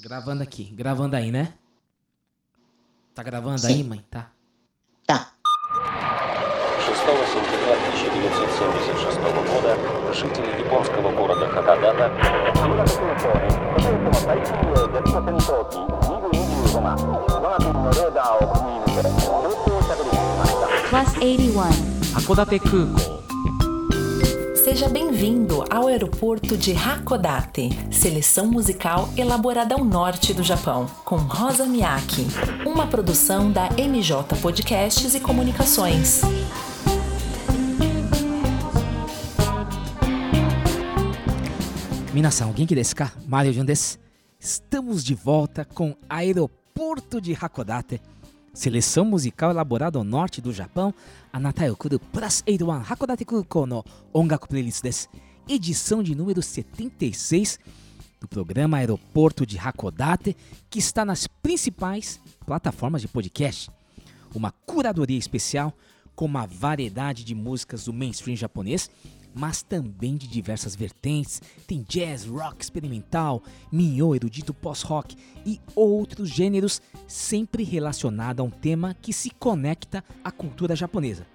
[0.00, 1.54] Gravando aqui, gravando aí, né?
[3.14, 3.66] Tá gravando Sim.
[3.66, 4.04] aí, mãe?
[4.08, 4.30] Tá.
[5.04, 5.32] Tá.
[6.84, 6.98] 6
[7.30, 9.16] сентября 1976
[9.50, 9.76] года
[10.12, 12.10] жители японского города Хагагата
[20.88, 21.70] Plus 81
[22.14, 23.27] Хакодате 空港
[24.68, 31.64] Seja bem-vindo ao aeroporto de Hakodate, seleção musical elaborada ao norte do Japão, com Rosa
[31.64, 32.26] Miyake,
[32.66, 36.20] uma produção da MJ Podcasts e Comunicações.
[42.42, 43.10] Alguém que desu ka?
[43.26, 43.64] Mario Jun.
[44.38, 48.02] Estamos de volta com Aeroporto de Hakodate,
[48.58, 50.92] seleção musical elaborada ao norte do Japão,
[51.32, 55.08] Anata Yokuru Plus 81 Hakodate Kukou no Ongaku Playlist desu.
[55.48, 57.60] Edição de número 76
[58.20, 60.36] do programa Aeroporto de Hakodate,
[60.68, 63.70] que está nas principais plataformas de podcast.
[64.34, 65.72] Uma curadoria especial
[66.16, 68.90] com uma variedade de músicas do mainstream japonês,
[69.34, 71.40] mas também de diversas vertentes.
[71.66, 78.96] Tem jazz, rock experimental, minho, erudito pós-rock e outros gêneros, sempre relacionado a um tema
[79.00, 81.26] que se conecta à cultura japonesa.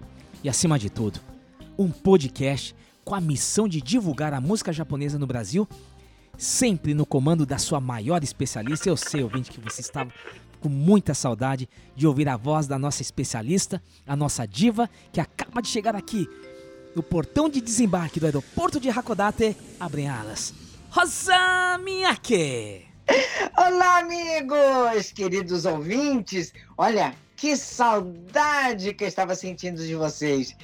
[0.42, 1.20] E acima de tudo,
[1.78, 5.68] um podcast com a missão de divulgar a música japonesa no Brasil,
[6.36, 8.88] sempre no comando da sua maior especialista.
[8.88, 10.12] Eu sei, ouvinte, que você estava
[10.60, 15.60] com muita saudade de ouvir a voz da nossa especialista, a nossa diva, que acaba
[15.60, 16.26] de chegar aqui
[16.95, 19.55] no portão de desembarque do aeroporto de Hakodate.
[19.79, 20.53] Abrem alas.
[20.89, 22.87] Rosa Miyake!
[23.57, 26.53] Olá, amigos, queridos ouvintes.
[26.77, 30.55] Olha, que saudade que eu estava sentindo de vocês.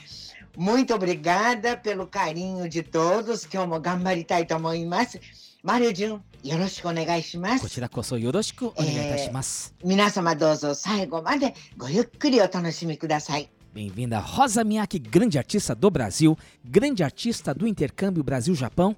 [0.58, 3.46] Muito obrigada pelo carinho de todos.
[3.46, 5.20] Que eu gambaritai to omoimasu.
[5.64, 7.70] Mario Jun, yoroshiku onegai こ shimasu.
[7.70, 9.74] ちらこそよろしくお願いいたします。
[9.84, 13.50] 皆様どうぞ最後までごゆっくりお楽しみください。
[13.73, 18.97] Bem-vinda Rosa Miyake, grande artista do Brasil, grande artista do intercâmbio Brasil-Japão.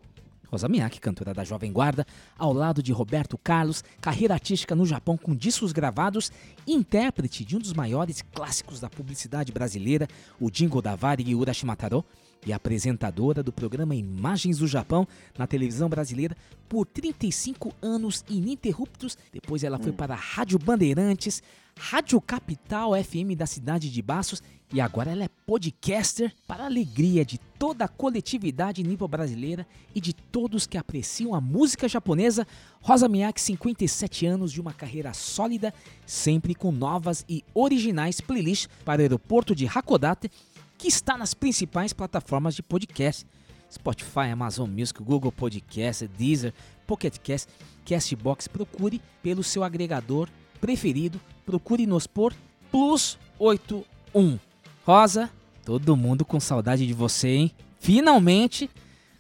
[0.51, 2.07] Rosa Miyake, cantora da Jovem Guarda,
[2.39, 6.33] ao lado de Roberto Carlos, carreira artística no Japão com discos gravados
[6.67, 10.09] e intérprete de um dos maiores clássicos da publicidade brasileira,
[10.41, 12.03] o Jingo da Varig Urashimataro,
[12.47, 15.07] e apresentadora do programa Imagens do Japão
[15.39, 16.37] na televisão brasileira
[16.69, 19.17] por 35 anos ininterruptos.
[19.33, 21.43] Depois ela foi para a Rádio Bandeirantes,
[21.79, 27.25] Rádio Capital FM da cidade de Baços e agora ela é podcaster para a alegria
[27.25, 32.47] de toda a coletividade nível brasileira e de todos que apreciam a música japonesa.
[32.81, 35.75] Rosa Miyake, 57 anos de uma carreira sólida,
[36.07, 40.31] sempre com novas e originais playlists para o aeroporto de Hakodate,
[40.79, 43.27] que está nas principais plataformas de podcast.
[43.71, 46.53] Spotify, Amazon Music, Google Podcast, Deezer,
[46.87, 47.51] Pocket Cast,
[47.87, 48.47] Castbox.
[48.47, 50.29] Procure pelo seu agregador
[50.61, 51.21] preferido.
[51.45, 52.35] Procure nos por
[52.71, 54.39] Plus 81.
[54.85, 55.31] Rosa,
[55.65, 57.53] todo mundo com saudade de você, hein?
[57.79, 58.71] Finalmente,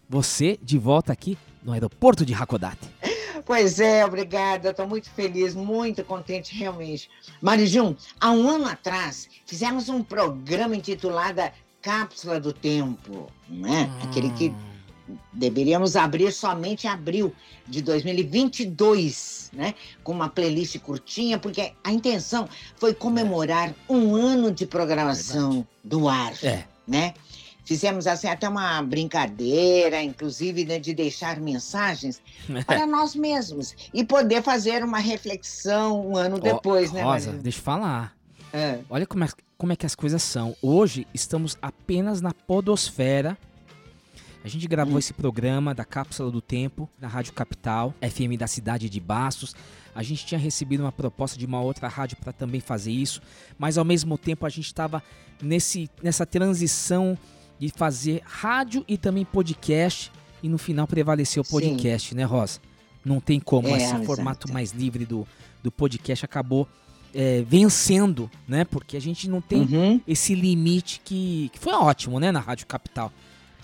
[0.08, 2.88] você de volta aqui no aeroporto de Hakodate.
[3.44, 4.70] Pois é, obrigada.
[4.70, 7.10] Estou muito feliz, muito contente, realmente.
[7.40, 11.42] Marijum, há um ano atrás, fizemos um programa intitulado
[11.80, 13.90] Cápsula do Tempo, né?
[14.04, 14.54] Aquele que
[15.32, 17.32] deveríamos abrir somente em abril
[17.66, 19.74] de 2022, né?
[20.02, 26.32] Com uma playlist curtinha, porque a intenção foi comemorar um ano de programação do ar,
[26.42, 27.14] É, né?
[27.64, 32.20] Fizemos assim até uma brincadeira, inclusive né, de deixar mensagens
[32.66, 37.58] para nós mesmos e poder fazer uma reflexão um ano depois, Ó, né, Rosa, deixa
[37.58, 38.16] eu falar.
[38.52, 38.80] É.
[38.90, 40.56] Olha como é, como é que as coisas são.
[40.60, 43.38] Hoje estamos apenas na podosfera.
[44.44, 44.98] A gente gravou Hum.
[44.98, 49.54] esse programa da Cápsula do Tempo na Rádio Capital, FM da cidade de Bastos.
[49.94, 53.20] A gente tinha recebido uma proposta de uma outra rádio para também fazer isso,
[53.58, 55.02] mas ao mesmo tempo a gente estava
[56.02, 57.16] nessa transição
[57.58, 60.10] de fazer rádio e também podcast
[60.42, 61.50] e no final prevaleceu o Sim.
[61.52, 62.58] podcast, né, Rosa?
[63.04, 65.26] Não tem como É, esse formato mais livre do,
[65.62, 66.66] do podcast acabou
[67.14, 68.64] é, vencendo, né?
[68.64, 70.00] Porque a gente não tem Uhum.
[70.08, 73.12] esse limite que, que foi ótimo, né, na Rádio Capital.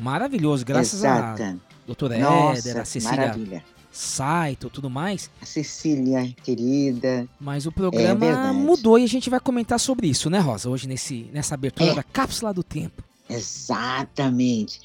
[0.01, 1.57] Maravilhoso, graças Exata.
[1.59, 3.65] a doutora Éder, a Cecília maravilha.
[3.91, 5.31] Saito, tudo mais.
[5.43, 7.27] A Cecília, querida.
[7.41, 10.69] Mas o programa É mudou e a gente vai comentar sobre isso, né, Rosa?
[10.69, 11.95] Hoje nesse, nessa abertura É.
[11.95, 13.03] da Cápsula do Tempo.
[13.29, 14.81] Exatamente.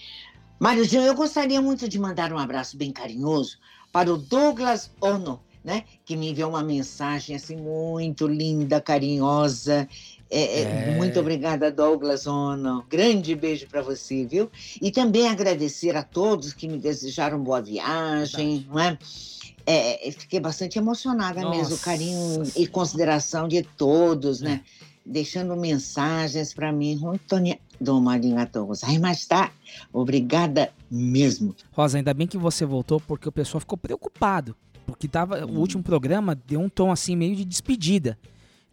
[0.60, 3.58] Mário Jean, eu gostaria muito de mandar um abraço bem carinhoso
[3.92, 5.84] para o Douglas Ono, né?
[6.06, 9.88] Que me enviou uma mensagem assim muito linda, carinhosa.
[10.34, 10.96] É, é, É.
[10.98, 12.84] Muito obrigada, Douglas Ono.
[12.90, 14.50] Grande beijo para você, viu?
[14.82, 18.98] E também agradecer a todos que me desejaram boa viagem, não é?
[19.66, 24.62] é, fiquei bastante emocionada Nossa mesmo, o carinho e consideração de todos, né?
[25.06, 27.00] Deixando mensagens para mim.
[27.06, 29.52] Antônia do Marigato Gozaimashita.
[29.92, 31.56] Obrigada mesmo.
[31.72, 34.56] Rosa, ainda bem que você voltou, porque o pessoal ficou preocupado.
[34.86, 38.18] Porque tava, o último programa deu um tom assim, meio de despedida.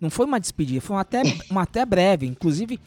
[0.00, 2.26] Não foi uma despedida, foi uma até, uma até breve.
[2.26, 2.80] Inclusive,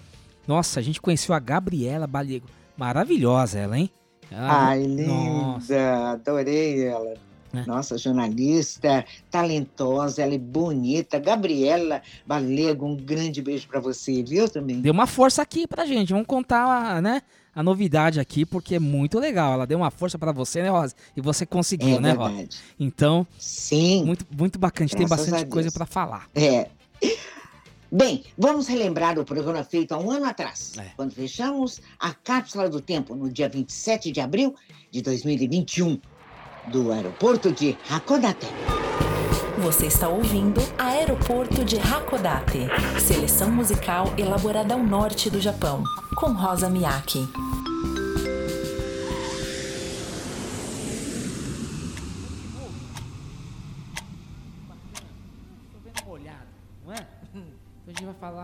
[0.47, 2.47] nossa, a gente conheceu a Gabriela Balego.
[2.75, 3.89] Maravilhosa ela, hein?
[4.31, 6.11] Ela- Ai, linda, Nossa.
[6.13, 7.13] adorei ela.
[7.55, 7.63] É.
[7.67, 11.19] Nossa, jornalista, talentosa, ela é bonita.
[11.19, 14.81] Gabriela Balego, um grande beijo para você, viu também?
[14.81, 16.11] Deu uma força aqui pra gente.
[16.13, 17.21] Vamos contar, né?
[17.55, 19.53] A novidade aqui, porque é muito legal.
[19.53, 20.95] Ela deu uma força pra você, né, Rosa?
[21.15, 22.47] E você conseguiu, é né, Rosa?
[22.79, 24.03] Então, Sim.
[24.03, 24.85] muito, muito bacana.
[24.85, 26.27] A gente tem bastante coisa pra falar.
[26.33, 26.69] É.
[27.91, 30.85] Bem, vamos relembrar o programa feito há um ano atrás, É.
[30.95, 34.55] quando fechamos a cápsula do tempo no dia 27 de abril
[34.89, 35.99] de 2021,
[36.71, 38.47] do aeroporto de Hakodate.
[39.59, 42.61] Você está ouvindo Aeroporto de Hakodate,
[42.99, 45.83] seleção musical elaborada ao norte do Japão,
[46.15, 47.19] com Rosa Miyake.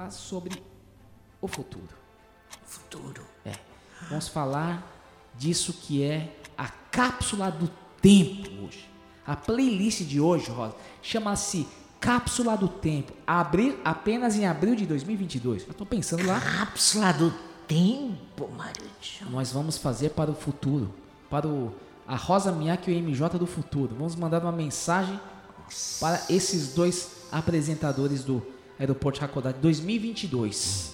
[0.09, 0.63] Falar sobre
[1.41, 1.87] o futuro.
[2.65, 3.23] Futuro.
[3.45, 3.53] É.
[4.09, 4.83] Vamos falar
[5.37, 7.69] disso que é a cápsula do
[8.01, 8.89] tempo hoje.
[9.25, 11.67] A playlist de hoje, Rosa, chama-se
[11.99, 13.13] Cápsula do Tempo.
[13.27, 15.67] Abrir apenas em abril de 2022.
[15.67, 16.39] Eu tô pensando lá.
[16.39, 17.31] Cápsula do
[17.67, 19.29] tempo, Marujo.
[19.29, 20.91] Nós vamos fazer para o futuro.
[21.29, 21.75] Para o,
[22.07, 23.93] a Rosa Miyake e o MJ do futuro.
[23.95, 25.19] Vamos mandar uma mensagem
[25.99, 28.41] para esses dois apresentadores do
[28.79, 30.93] Aeroporto Hakodate 2022.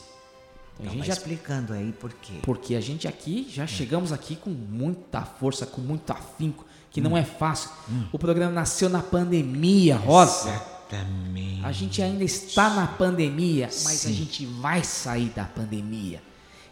[0.80, 2.34] Então, a gente já explicando aí por quê.
[2.42, 7.16] porque a gente aqui já chegamos aqui com muita força, com muito afinco, que não
[7.16, 7.70] é fácil.
[8.12, 10.50] O programa nasceu na pandemia, Rosa.
[10.50, 11.64] Exatamente.
[11.66, 16.22] A gente ainda está na pandemia, mas a gente vai sair da pandemia.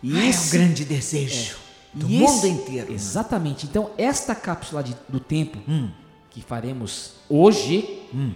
[0.01, 1.56] E Ah, é um esse grande desejo
[1.94, 2.89] do e mundo esse- inteiro.
[2.89, 2.95] né?
[2.95, 3.65] Exatamente.
[3.65, 5.89] Então, esta cápsula de- do tempo Hum.
[6.30, 8.33] que faremos hoje Hum.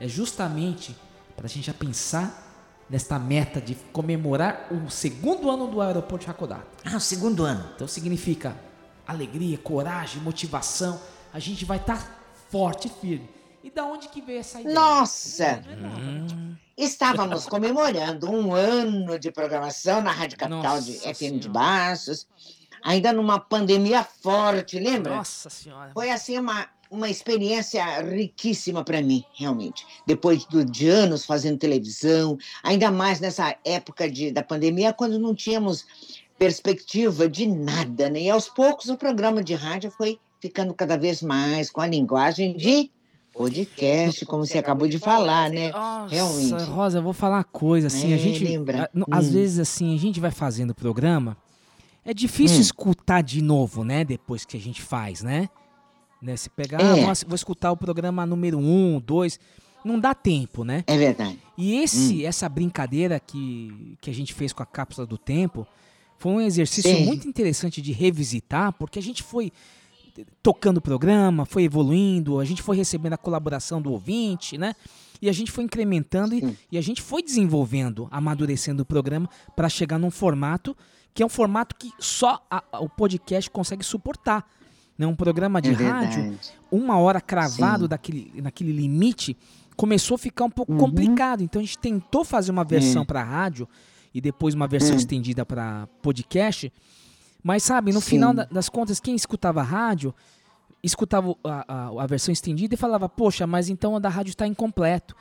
[0.00, 0.94] é justamente
[1.36, 2.42] para a gente já pensar
[2.88, 6.64] nesta meta de comemorar o segundo ano do aeroporto de Hakodate.
[6.84, 7.70] Ah, o segundo ano.
[7.74, 8.56] Então significa
[9.06, 11.00] alegria, coragem, motivação.
[11.32, 12.20] A gente vai estar
[12.50, 13.28] forte e firme.
[13.62, 14.74] E da onde que veio essa ideia?
[14.74, 15.62] Nossa!
[15.66, 21.48] Hum, Estávamos comemorando um ano de programação na Rádio Capital de Nossa FM de Senhora.
[21.50, 22.26] Bastos,
[22.82, 25.16] ainda numa pandemia forte, lembra?
[25.16, 25.90] nossa senhora.
[25.94, 29.84] Foi assim uma, uma experiência riquíssima para mim, realmente.
[30.06, 35.84] Depois de anos fazendo televisão, ainda mais nessa época de, da pandemia, quando não tínhamos
[36.38, 38.22] perspectiva de nada, né?
[38.22, 42.56] E aos poucos o programa de rádio foi ficando cada vez mais com a linguagem
[42.56, 42.90] de
[43.32, 45.72] podcast, como você acabou de falar, né?
[45.72, 46.70] Nossa, Realmente.
[46.70, 48.90] Rosa, eu vou falar uma coisa assim, a É, gente lembra?
[49.10, 49.32] a- às Hum.
[49.32, 51.36] vezes assim, a gente vai fazendo o programa,
[52.04, 52.62] é difícil Hum.
[52.62, 55.48] escutar de novo, né, depois que a gente faz, né?
[56.22, 56.92] Né, se pegar, É.
[57.02, 59.38] ah, nossa, vou escutar o programa número um, dois,
[59.84, 60.82] não dá tempo, né?
[60.86, 61.38] É verdade.
[61.58, 62.26] E esse, Hum.
[62.26, 65.66] essa brincadeira que, que a gente fez com a cápsula do tempo
[66.16, 67.04] foi um exercício Sim.
[67.04, 69.52] muito interessante de revisitar, porque a gente foi
[70.42, 74.74] tocando o programa, foi evoluindo, a gente foi recebendo a colaboração do ouvinte, né?
[75.20, 79.68] E a gente foi incrementando e, e a gente foi desenvolvendo, amadurecendo o programa para
[79.68, 80.76] chegar num formato
[81.12, 84.48] que é um formato que só a- a- o podcast consegue suportar.
[84.96, 85.06] Né?
[85.06, 86.38] Um programa de é rádio
[86.70, 87.88] uma hora cravado Sim.
[87.88, 89.36] daquele, naquele limite,
[89.76, 90.78] começou a ficar um pouco Uhum.
[90.78, 91.42] complicado.
[91.42, 93.04] Então a gente tentou fazer uma versão É.
[93.04, 93.68] para rádio
[94.14, 94.98] e depois uma versão Hum.
[94.98, 96.72] estendida para podcast.
[97.42, 98.10] Mas sabe, no Sim.
[98.10, 100.14] final da- das contas, quem escutava rádio
[100.82, 104.46] escutava a, a- a versão estendida e falava, poxa, mas então a da rádio está
[104.46, 105.16] incompleto.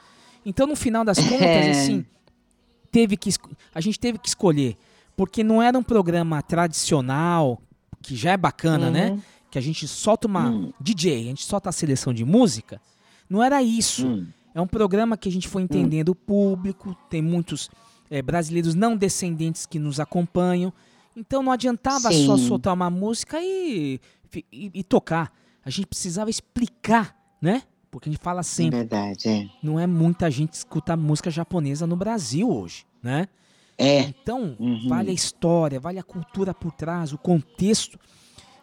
[0.46, 1.72] Então no final das contas, É.
[1.72, 2.06] assim,
[2.92, 3.30] teve que
[3.74, 4.78] a gente teve que escolher,
[5.16, 7.62] porque não era um programa tradicional,
[8.02, 9.20] que já é bacana, né?
[9.54, 10.74] Que a gente solta uma Hum.
[10.82, 12.82] DJ, a gente solta a seleção de música,
[13.30, 14.08] não era isso.
[14.08, 14.26] Hum.
[14.52, 17.70] É um programa que a gente foi entendendo o público, tem muitos
[18.10, 20.74] eh, brasileiros não descendentes que nos acompanham.
[21.16, 22.48] Então não adiantava só Sim.
[22.48, 24.00] soltar uma música e,
[24.52, 25.32] e, e tocar.
[25.64, 27.62] A gente precisava explicar, né?
[27.92, 29.48] Porque a gente fala É sempre, verdade, é.
[29.62, 33.28] não é muita gente escuta música japonesa no Brasil hoje, né?
[33.78, 34.00] É.
[34.02, 34.88] Então, Uhum.
[34.90, 38.00] vale a história, vale a cultura por trás, o contexto.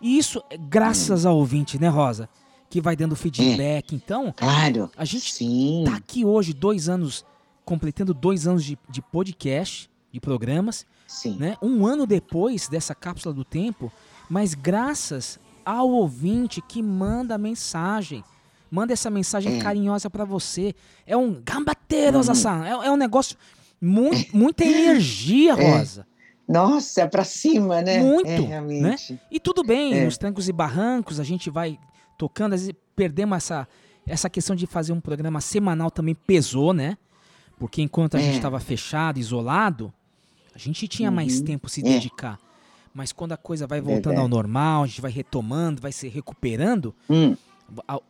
[0.01, 2.29] E isso é graças ao ouvinte, né, Rosa?
[2.69, 3.95] Que vai dando feedback.
[3.95, 4.91] Então, Claro.
[4.97, 5.85] A gente Sim.
[5.87, 7.25] tá aqui hoje, dois anos,
[7.65, 11.37] completando dois anos de, de podcast, de programas, Sim.
[11.39, 11.57] né?
[11.61, 13.93] Um ano depois dessa cápsula do tempo,
[14.29, 18.25] mas graças ao ouvinte que manda mensagem,
[18.71, 19.59] manda essa mensagem É.
[19.61, 20.75] carinhosa pra você.
[21.07, 22.65] É um gambateiro, Zassan.
[22.65, 23.37] É, é um negócio
[23.81, 25.77] muito, muita energia, É.
[25.79, 26.07] Rosa.
[26.51, 28.03] Nossa, é pra cima, né?
[28.03, 29.19] Muito, É, realmente.
[29.31, 30.05] E tudo bem, É.
[30.05, 31.79] nos trancos e barrancos, a gente vai
[32.19, 33.69] tocando, às vezes perdemos essa,
[34.07, 36.99] essa questão de fazer um programa semanal também pesou, né?
[37.59, 38.23] Porque enquanto a É.
[38.25, 39.93] gente estava fechado, isolado,
[40.55, 41.45] a gente tinha mais Uhum.
[41.45, 41.85] tempo se É.
[41.85, 42.39] dedicar.
[42.93, 44.31] Mas quando a coisa vai voltando ao Verdade.
[44.31, 47.37] normal, a gente vai retomando, vai se recuperando, Hum,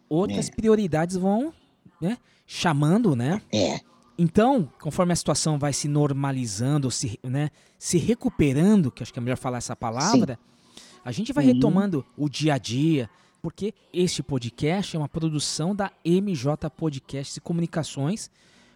[0.08, 1.52] outras prioridades vão
[2.00, 2.16] né,
[2.46, 3.42] chamando, né?
[3.52, 3.80] é.
[4.22, 7.48] Então, conforme a situação vai se normalizando, se, né,
[7.78, 10.38] se recuperando, que acho que é melhor falar essa palavra,
[11.02, 11.54] a gente vai Uhum.
[11.54, 13.08] retomando o dia a dia,
[13.40, 18.30] porque este podcast é uma produção da MJ Podcasts e Comunicações,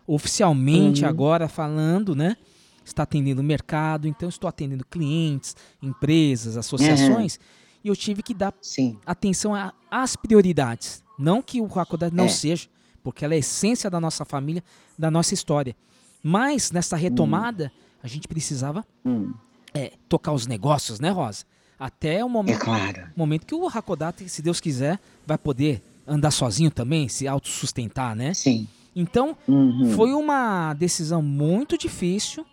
[0.06, 1.10] oficialmente Uhum.
[1.10, 2.38] agora falando, né?
[2.82, 7.38] Está atendendo o mercado, então estou atendendo clientes, empresas, associações,
[7.84, 8.98] e eu tive que dar Sim.
[9.04, 9.52] atenção
[9.90, 11.02] às prioridades.
[11.18, 12.28] Não que o Hakodate não É.
[12.28, 12.66] seja,
[13.04, 14.64] porque ela é a essência da nossa família,
[14.99, 15.76] da nossa história.
[16.23, 17.70] Mas nessa retomada,
[18.02, 19.32] a gente precisava Hum,
[19.75, 21.44] é, tocar os negócios, né, Rosa?
[21.78, 23.08] Até o é momento, claro.
[23.14, 28.32] momento que o Hakodate, se Deus quiser, vai poder andar sozinho também, se autossustentar, né?
[28.32, 28.66] Sim.
[28.96, 29.92] Então, Uhum.
[29.94, 32.46] foi uma decisão muito difícil,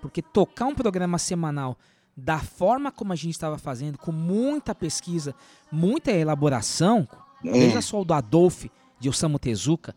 [0.00, 1.76] porque tocar um programa semanal
[2.16, 5.34] da forma como a gente estava fazendo, com muita pesquisa,
[5.70, 7.06] muita elaboração,
[7.44, 7.52] É.
[7.52, 8.64] veja só o do Adolf
[9.02, 9.94] de Osamu Tezuka,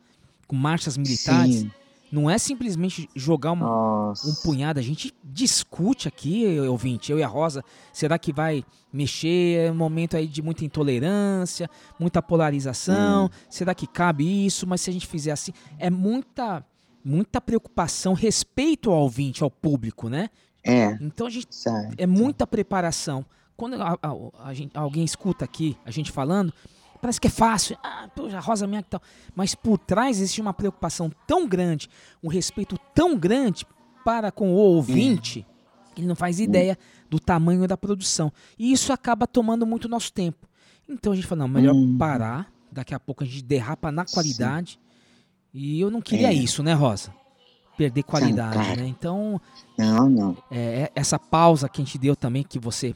[0.47, 1.71] com marchas militares, Sim.
[2.12, 7.27] não é simplesmente jogar uma, um punhado, a gente discute aqui, ouvinte, eu e a
[7.27, 9.67] Rosa, será que vai mexer?
[9.67, 11.69] É um momento aí de muita intolerância,
[12.00, 14.65] muita polarização, será que cabe isso?
[14.67, 16.65] Mas se a gente fizer assim, é muita
[17.07, 20.27] muita preocupação, respeito ao ouvinte, ao público, né?
[20.63, 21.93] É, Então a gente sabe.
[22.00, 23.24] é muita preparação.
[23.55, 26.51] Quando a- a- a gente- alguém escuta aqui a gente falando,
[27.05, 27.77] parece que é fácil.
[27.83, 29.01] Ah, poxa, Rosa minha que tal.
[29.35, 31.88] Mas por trás existe uma preocupação tão grande,
[32.24, 33.63] um respeito tão grande
[34.03, 35.45] para com o ouvinte,
[35.93, 36.75] que ele não faz ideia
[37.09, 38.31] do tamanho da produção.
[38.57, 40.47] E isso acaba tomando muito nosso tempo.
[40.89, 41.95] Então a gente fala, não, melhor Hum.
[41.97, 42.51] parar.
[42.71, 44.79] Daqui a pouco a gente derrapa na qualidade.
[45.53, 46.33] E eu não queria É.
[46.33, 47.13] isso, né, Rosa?
[47.77, 48.81] Perder qualidade, claro.
[48.81, 48.88] né?
[48.88, 49.39] Então,
[49.77, 50.38] Não, não.
[50.51, 52.95] é, essa pausa que a gente deu também, que você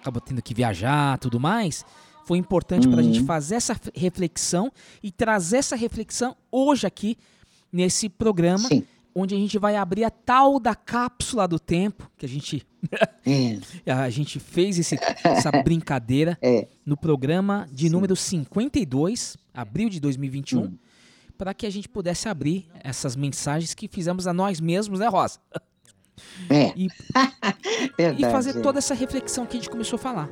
[0.00, 1.84] acabou tendo que viajar tudo mais,
[2.24, 3.26] foi importante para a gente Uhum.
[3.26, 7.16] fazer essa reflexão e trazer essa reflexão hoje aqui
[7.72, 8.84] nesse programa, Sim.
[9.14, 12.66] onde a gente vai abrir a tal da cápsula do tempo, que a gente,
[13.86, 16.68] É, a gente fez esse- essa brincadeira é.
[16.84, 17.92] no programa de Sim.
[17.92, 20.78] número 52, abril de 2021, Hum.
[21.38, 25.38] para que a gente pudesse abrir essas mensagens que fizemos a nós mesmos, né, Rosa?
[26.48, 26.88] É, E
[27.98, 28.22] verdade.
[28.24, 28.60] e fazer é.
[28.62, 30.28] toda essa reflexão que a gente começou a falar.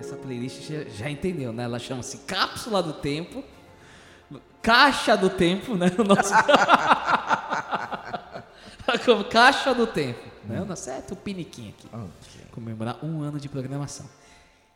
[0.00, 1.64] Essa playlist já, já entendeu, né?
[1.64, 3.44] Ela chama-se Cápsula do Tempo,
[4.62, 5.88] Caixa do Tempo, né?
[5.98, 6.32] O nosso...
[9.30, 10.62] Caixa do Tempo, né?
[10.62, 11.86] O nosso é tupiniquim aqui.
[12.50, 14.08] Comemorar um ano de programação.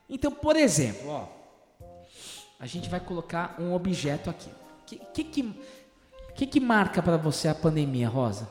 [0.08, 1.26] Então, por exemplo, ó,
[2.60, 4.50] a gente vai colocar um objeto aqui.
[4.50, 5.54] O que, que, que,
[6.36, 8.46] que que marca para você a pandemia, Rosa?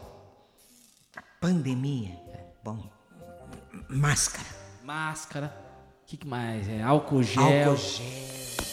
[1.39, 2.19] Pandemia.
[2.63, 2.89] Bom,
[3.87, 4.47] máscara.
[4.83, 5.62] Máscara.
[6.13, 6.69] O que, que mais?
[6.69, 7.43] É, álcool gel.
[7.43, 8.05] Álcool gel.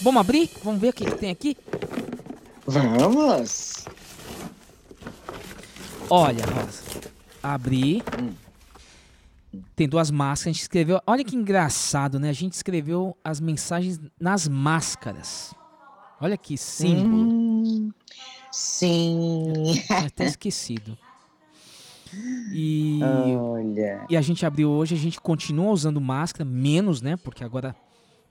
[0.03, 0.51] Vamos abrir?
[0.63, 1.57] Vamos ver o que, que tem aqui?
[2.67, 3.87] Vamos!
[6.11, 6.83] Olha, Rosa.
[7.43, 8.03] Abri.
[9.75, 10.49] Tem duas máscaras.
[10.49, 11.01] A gente escreveu.
[11.07, 12.29] Olha que engraçado, né?
[12.29, 15.55] A gente escreveu as mensagens nas máscaras.
[16.21, 17.23] Olha que símbolo.
[17.23, 17.91] Hum,
[18.53, 19.83] sim.
[19.89, 20.95] Até esquecido.
[22.53, 23.01] E,
[23.39, 24.05] Olha.
[24.09, 27.17] e a gente abriu hoje, a gente continua usando máscara, menos, né?
[27.17, 27.75] Porque agora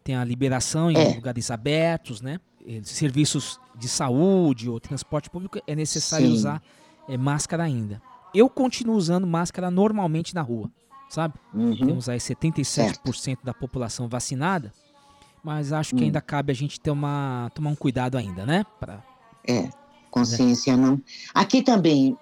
[0.03, 1.15] tem a liberação em É.
[1.15, 2.39] lugares abertos, né?
[2.83, 6.33] Serviços de saúde ou transporte público é necessário Sim.
[6.33, 6.62] usar
[7.07, 8.01] eh, máscara ainda.
[8.33, 10.69] Eu continuo usando máscara normalmente na rua,
[11.09, 11.33] sabe?
[11.53, 11.75] Uhum.
[11.75, 14.71] Temos aí 77% da população vacinada,
[15.43, 16.05] mas acho que Hum.
[16.07, 18.63] ainda cabe a gente ter uma, tomar um cuidado ainda, né?
[18.79, 19.01] Pra,
[19.48, 19.69] É,
[20.09, 21.01] consciência não.
[21.33, 22.17] Aqui também,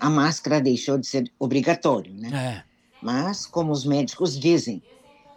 [0.00, 2.30] a máscara deixou de ser obrigatório, né?
[2.32, 2.64] é,
[3.00, 4.82] Mas, como os médicos dizem,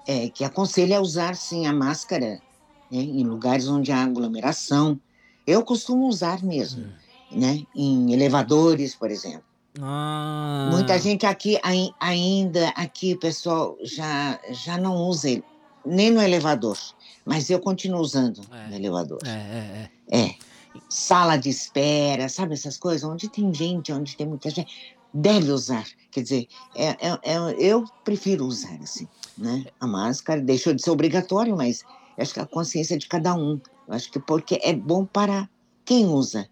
[0.06, 2.42] é, que aconselha usar sim a máscara
[2.90, 5.00] né, em lugares onde há aglomeração.
[5.46, 6.94] Eu costumo usar mesmo,
[7.30, 7.64] né?
[7.76, 9.44] Em elevadores, por exemplo.
[9.80, 15.46] Ah, Muita gente aqui ai- ainda, aqui, pessoal, já, já não usa ele,
[15.86, 16.78] nem no elevador.
[17.26, 18.70] Mas eu continuo usando É.
[18.70, 19.20] no elevador.
[19.26, 20.36] É, é, é.
[20.76, 20.80] É.
[20.90, 23.04] Sala de espera, sabe essas coisas?
[23.04, 24.72] Onde tem gente, onde tem muita gente,
[25.14, 25.86] deve usar.
[26.12, 29.08] Quer dizer, é, é- é- eu prefiro usar assim,
[29.38, 29.66] né?
[29.80, 31.84] A máscara deixou de ser obrigatório, mas
[32.18, 33.60] acho que a consciência é de cada um.
[33.88, 35.50] Eu acho que porque é bom para
[35.86, 36.50] Quem usa?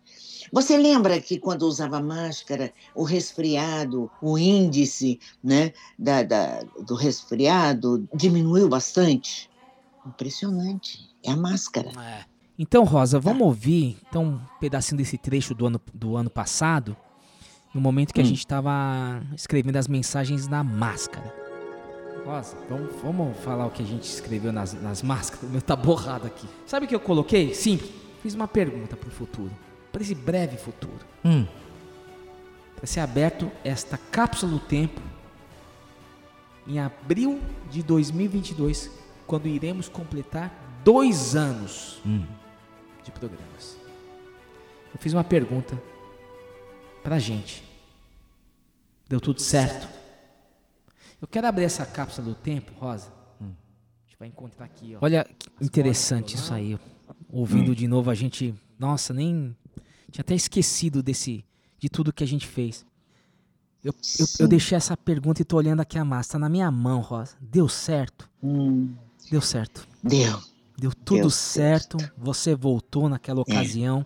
[0.54, 8.08] Você lembra que quando usava máscara, o resfriado, o índice né, da, da- do resfriado
[8.16, 9.50] diminuiu bastante?
[10.06, 11.00] Impressionante.
[11.22, 11.90] É a máscara.
[12.02, 12.35] É.
[12.58, 16.96] Então, Rosa, vamos ouvir então, um pedacinho desse trecho do ano, do ano passado,
[17.74, 18.28] no momento que a Hum.
[18.28, 21.34] gente estava escrevendo as mensagens na máscara.
[22.26, 25.44] Rosa, vamos, vamos falar o que a gente escreveu nas, nas máscaras?
[25.48, 26.48] O meu tá borrado aqui.
[26.66, 27.54] Sabe o que eu coloquei?
[27.54, 27.92] Simples.
[28.24, 29.52] Fiz uma pergunta para o futuro,
[29.92, 31.00] para esse breve futuro.
[31.24, 31.46] Hum.
[32.76, 35.00] Para ser aberto esta cápsula do tempo
[36.68, 38.90] em abril de 2022,
[39.28, 40.52] quando iremos completar
[40.84, 42.02] dois anos
[43.06, 43.78] de programas.
[44.94, 45.82] Eu fiz uma pergunta
[47.04, 47.64] pra gente.
[49.08, 49.88] Deu tudo certo?
[51.22, 53.14] Eu quero abrir essa cápsula do tempo, Rosa.
[53.40, 53.44] A
[54.08, 55.00] gente vai encontrar aqui, ó.
[55.02, 56.78] Olha que interessante isso aí.
[57.30, 59.56] Ouvindo de novo a gente, nossa, nem
[60.12, 61.46] tinha até esquecido desse
[61.78, 62.86] de tudo que a gente fez.
[63.84, 66.72] Eu, eu, eu deixei essa pergunta e tô olhando aqui a massa, tá na minha
[66.72, 67.36] mão, Rosa.
[67.40, 68.28] Deu certo?
[68.42, 68.96] Hum,
[69.30, 69.88] Deu certo.
[70.02, 70.42] deu.
[70.78, 71.98] Deu tudo certo.
[72.18, 74.06] Você voltou naquela ocasião.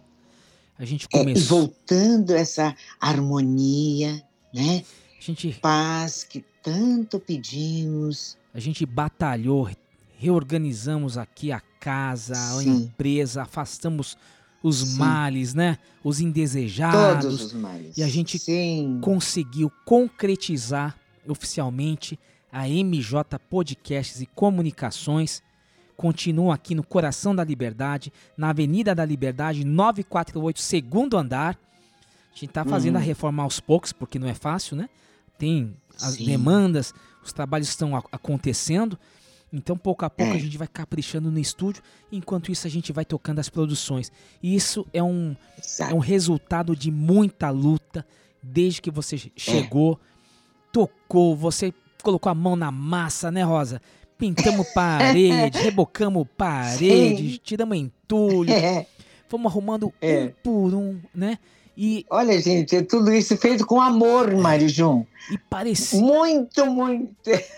[0.78, 1.60] A gente É, começou.
[1.62, 4.24] voltando essa harmonia,
[4.54, 4.84] né?
[5.18, 8.38] A gente, Paz que tanto pedimos.
[8.54, 9.70] a gente batalhou,
[10.18, 12.70] reorganizamos aqui a casa, a Sim.
[12.84, 14.18] empresa, afastamos
[14.64, 14.98] os Sim.
[14.98, 15.78] males, né?
[16.04, 17.24] Os indesejados.
[17.26, 17.98] Todos os males.
[17.98, 19.00] e a gente Sim.
[19.02, 20.98] conseguiu concretizar
[21.28, 22.18] oficialmente
[22.52, 25.42] a MJ Podcasts e Comunicações.
[26.00, 31.60] Continua aqui no coração da Liberdade, na Avenida da Liberdade, 948, segundo andar.
[32.32, 33.04] A gente está fazendo a Hum.
[33.04, 34.88] reforma aos poucos, porque não é fácil, né?
[35.38, 36.24] Tem as Sim.
[36.26, 38.98] demandas, os trabalhos estão a- acontecendo.
[39.52, 40.36] Então, pouco a pouco, É.
[40.38, 41.84] a gente vai caprichando no estúdio.
[42.10, 44.10] Enquanto isso, a gente vai tocando as produções.
[44.42, 45.36] E isso é um,
[45.82, 48.06] é um resultado de muita luta
[48.42, 50.00] desde que você chegou,
[50.72, 53.82] tocou, você colocou a mão na massa, né, Rosa?
[54.20, 57.40] Pintamos parede, rebocamos parede, Sim.
[57.42, 58.86] tiramos entulho, É.
[59.30, 60.26] fomos arrumando É.
[60.26, 61.40] um por um, né?
[61.78, 65.06] E, Olha, gente, tudo isso feito com amor, Marijum.
[65.32, 67.16] e parecia, Muito, muito.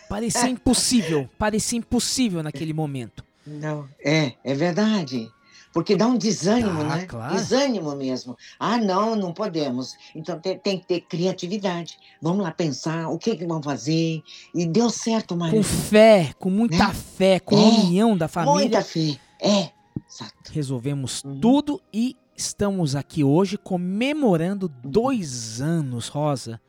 [0.07, 3.25] parecia impossível, parecia impossível naquele momento.
[3.47, 5.27] Não, é, é verdade.
[5.73, 7.05] Porque dá um desânimo, Dá, né?
[7.05, 7.33] claro.
[7.33, 8.35] Desânimo mesmo.
[8.59, 9.95] Ah, não, não podemos.
[10.13, 11.97] Então tem, tem que ter criatividade.
[12.21, 14.21] Vamos lá pensar o que, que vamos fazer.
[14.53, 15.63] E deu certo, Com Marijum.
[15.63, 16.93] fé, com muita Né?
[16.93, 18.53] fé, com É, união da família.
[18.53, 19.17] Muita fé.
[19.39, 19.69] É,
[20.09, 20.51] exato.
[20.51, 21.39] resolvemos Uhum.
[21.39, 26.59] tudo e estamos aqui hoje comemorando dois anos, Rosa.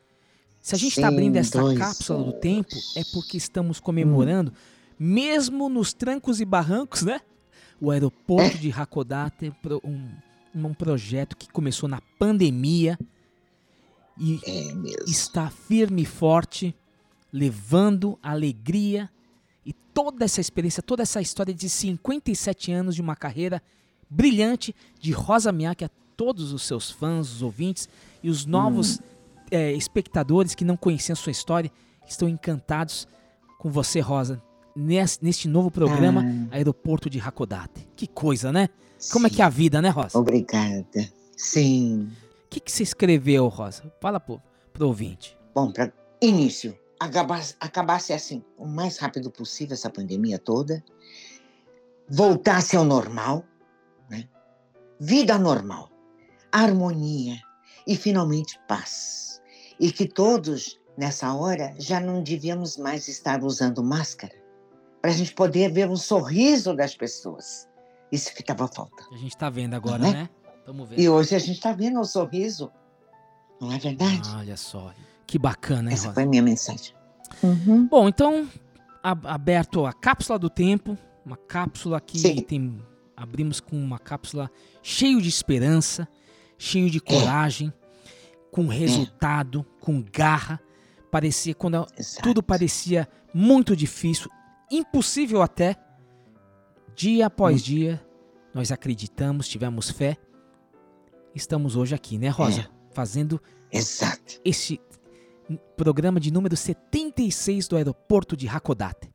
[0.61, 2.39] Se a gente está abrindo essa cápsula do anos.
[2.39, 4.53] tempo, é porque estamos comemorando,
[4.97, 7.19] mesmo nos trancos e barrancos, né?
[7.83, 10.07] O aeroporto de Hakodate, um,
[10.55, 12.97] um projeto que começou na pandemia
[14.17, 16.73] e É está firme e forte,
[17.31, 19.09] levando alegria
[19.65, 23.61] e toda essa experiência, toda essa história de 57 anos de uma carreira
[24.09, 27.89] brilhante de Rosa Miyake a todos os seus fãs, os ouvintes
[28.23, 29.01] e os novos
[29.51, 31.69] eh, espectadores que não conheciam a sua história,
[32.07, 33.09] estão encantados
[33.57, 34.41] com você, Rosa,
[34.75, 37.87] neste novo programa Aeroporto de Hakodate.
[37.95, 38.69] Que coisa, né?
[39.11, 40.17] Como é que é a vida, né, Rosa?
[40.17, 41.09] O Obrigada.
[41.35, 42.09] Sim.
[42.49, 43.83] que, que você escreveu, Rosa?
[43.99, 45.37] Fala pro, pro ouvinte.
[45.53, 50.83] Bom, para início, acabasse, acabasse assim o mais rápido possível essa pandemia toda,
[52.09, 53.43] voltasse ao normal,
[54.09, 54.27] né?
[54.99, 55.89] vida normal,
[56.51, 57.37] harmonia
[57.85, 59.41] e finalmente paz.
[59.79, 64.33] E que todos, nessa hora, já não devíamos mais estar usando máscara,
[65.03, 67.67] para a gente poder ver um sorriso das pessoas.
[68.09, 69.03] Isso que estava falta.
[69.11, 70.13] A gente tá vendo agora, Não é?
[70.13, 70.29] né?
[70.87, 70.97] Ver.
[70.97, 72.71] E hoje a gente está vendo o sorriso,
[73.59, 74.21] não é verdade?
[74.37, 74.93] Olha só.
[75.27, 76.13] Que bacana, hein, Essa Rosa?
[76.13, 76.93] foi a minha mensagem.
[77.43, 77.85] Uhum.
[77.85, 78.47] Bom, então,
[79.03, 82.41] aberto a cápsula do tempo, uma cápsula que Sim.
[82.41, 82.81] tem.
[83.17, 84.49] Abrimos com uma cápsula
[84.81, 86.07] cheio de esperança,
[86.57, 87.73] cheio de coragem,
[88.53, 90.61] com resultado, com garra.
[91.11, 92.23] Parecia, quando Exato.
[92.23, 94.29] tudo parecia muito difícil,
[94.77, 95.75] impossível até,
[96.95, 97.65] dia após Hum.
[97.65, 98.05] dia,
[98.53, 100.17] nós acreditamos, tivemos fé.
[101.35, 102.61] Estamos hoje aqui, né, Rosa?
[102.61, 102.67] É.
[102.93, 104.39] Fazendo Exato.
[104.45, 104.79] esse
[105.75, 109.11] programa de número 76 do aeroporto de Hakodate.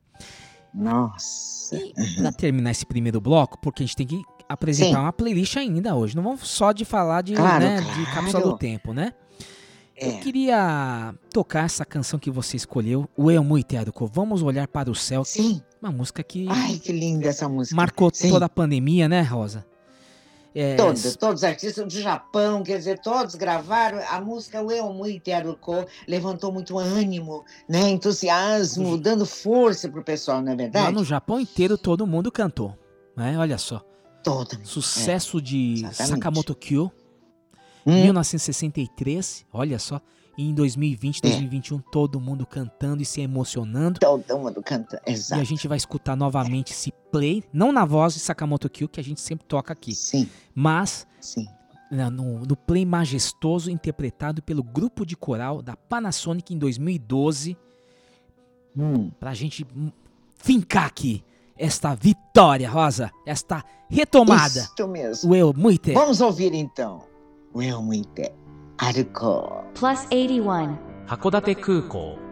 [0.74, 1.76] Nossa.
[1.76, 5.02] E para terminar esse primeiro bloco, porque a gente tem que apresentar Sim.
[5.04, 6.14] uma playlist ainda hoje.
[6.16, 8.14] Não vamos só de falar de, Claro, né, de claro.
[8.14, 9.12] cápsula do tempo, né?
[10.00, 10.18] Eu É.
[10.18, 14.06] queria tocar essa canção que você escolheu, o Eu Muito.
[14.06, 15.60] Vamos olhar para o céu, Sim.
[15.82, 17.74] uma música que Ai, que linda essa música.
[17.74, 18.30] marcou Sim.
[18.30, 19.66] toda a pandemia, né, Rosa?
[20.54, 24.00] É, Todos, todos os artistas do Japão, quer dizer, todos gravaram.
[24.08, 25.30] A música Eu Muito
[26.06, 27.88] levantou muito ânimo, né?
[27.90, 30.92] entusiasmo, dando força pro pessoal, não é Lá verdade?
[30.94, 32.76] no Japão inteiro todo mundo cantou.
[33.16, 33.36] Né?
[33.38, 33.82] Olha só.
[34.24, 34.58] Todo.
[34.64, 36.08] Sucesso de exatamente.
[36.14, 36.90] Sakamoto Kyo,
[37.86, 38.02] Hum.
[38.02, 39.44] 1963.
[39.52, 40.00] Olha só.
[40.36, 41.28] E em 2020, É.
[41.30, 43.98] 2021, todo mundo cantando e se emocionando.
[43.98, 45.02] Todo mundo canta.
[45.06, 45.40] E Exato.
[45.40, 49.02] a gente vai escutar novamente esse play, não na voz de Sakamoto Kyo, que a
[49.02, 51.44] gente sempre toca aqui, Sim, mas sim.
[51.90, 57.56] no, no play majestoso interpretado pelo grupo de coral da Panasonic em 2012,
[58.76, 59.10] Hum.
[59.18, 59.90] pra gente hum,
[60.36, 61.24] fincar aqui
[61.56, 64.60] esta vitória, Rosa, esta retomada.
[64.60, 65.34] Isso mesmo.
[65.34, 65.92] Eu Muito.
[65.92, 67.02] Vamos ouvir então.
[67.54, 68.34] 上を向いて
[68.76, 69.78] 歩こう。
[69.78, 70.76] Plus 81.
[71.06, 72.27] 函館空港。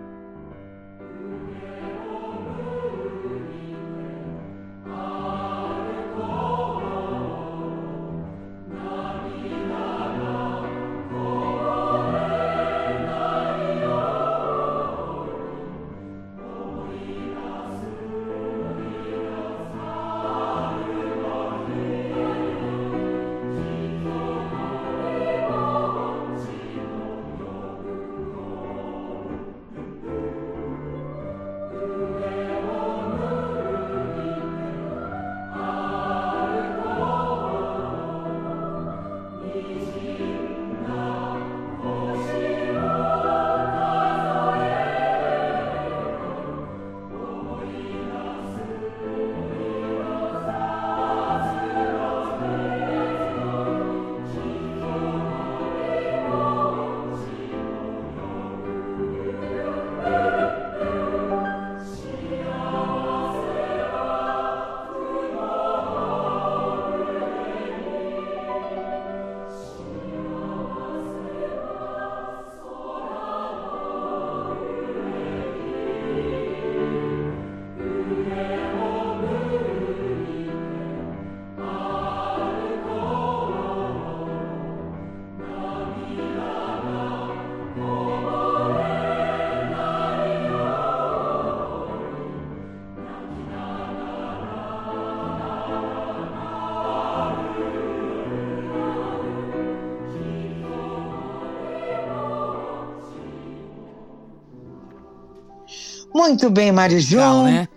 [106.16, 107.18] Muito bem, Marijum.
[107.18, 107.68] Legal, né?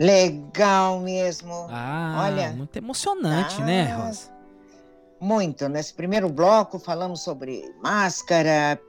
[0.00, 1.68] Legal mesmo.
[1.70, 2.50] Ah, Olha.
[2.50, 3.64] muito emocionante, Ah.
[3.64, 4.32] né, Rosa?
[5.20, 5.68] Muito.
[5.68, 8.80] Nesse primeiro bloco falamos sobre máscara,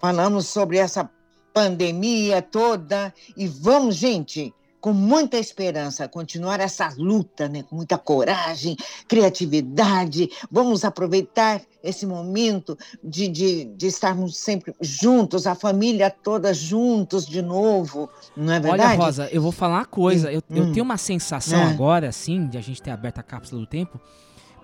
[0.00, 1.10] falamos sobre essa
[1.52, 7.62] pandemia toda e vamos, gente, com muita esperança, continuar essa luta, né?
[7.62, 8.76] Com muita coragem,
[9.08, 10.28] criatividade.
[10.50, 17.40] Vamos aproveitar esse momento de, de, de estarmos sempre juntos, a família toda juntos de
[17.40, 18.82] novo, não é verdade?
[18.94, 20.30] Olha, Rosa, eu vou falar uma coisa.
[20.32, 20.72] Eu, eu Hum.
[20.72, 21.64] tenho uma sensação É.
[21.64, 24.00] agora, assim, de a gente ter aberto a cápsula do tempo.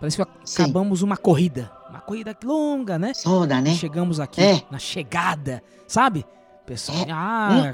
[0.01, 0.63] Parece que Sim.
[0.63, 1.71] acabamos uma corrida.
[1.91, 3.13] Uma corrida longa, né?
[3.23, 3.75] Toda, né?
[3.75, 4.63] Chegamos aqui É.
[4.71, 6.25] na chegada, sabe?
[6.69, 7.11] Pessoal, É.
[7.11, 7.65] ah, Hum.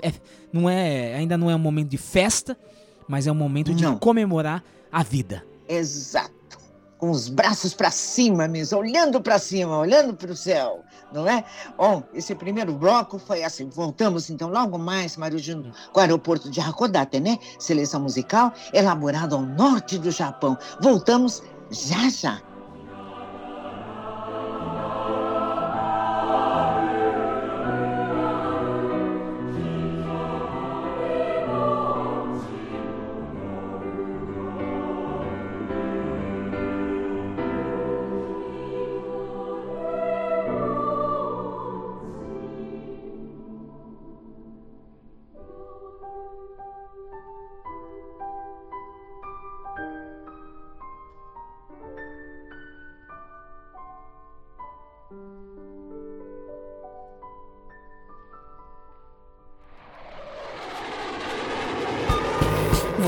[0.00, 0.12] é- é-
[0.52, 2.56] não é, ainda não é um momento de festa,
[3.08, 3.98] mas é um momento de Não.
[3.98, 4.62] comemorar
[4.92, 5.44] a vida.
[5.68, 6.32] Exato.
[6.96, 11.44] Com os braços para cima mesmo, olhando para cima, olhando para o céu, não é?
[11.76, 13.68] Bom, esse primeiro bloco foi assim.
[13.68, 17.38] Voltamos então logo mais, Mário Júnior, com o aeroporto de Hakodate, né?
[17.58, 20.56] Seleção musical elaborada ao norte do Japão.
[20.80, 22.40] Voltamos já já.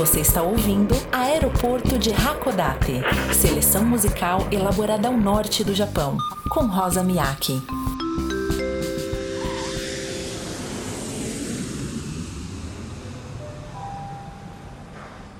[0.07, 2.93] Você está ouvindo Aeroporto de Hakodate,
[3.35, 6.17] seleção musical elaborada ao norte do Japão,
[6.49, 7.51] com Rosa Miyake.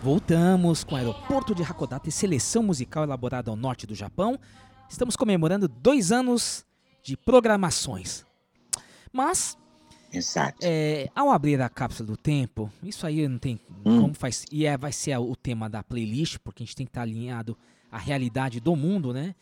[0.03, 4.37] Voltamos com o aeroporto de Hakodate, seleção musical elaborada ao norte do Japão.
[4.89, 6.65] Estamos comemorando dois anos
[7.01, 8.25] de programações.
[9.13, 9.57] Mas
[10.11, 10.57] Exato.
[10.61, 14.01] É, ao abrir a cápsula do tempo, isso aí não tem Hum.
[14.01, 14.45] como faz.
[14.51, 17.57] E é, vai ser o tema da playlist, porque a gente tem que estar alinhado
[17.91, 19.35] a realidade do mundo, né?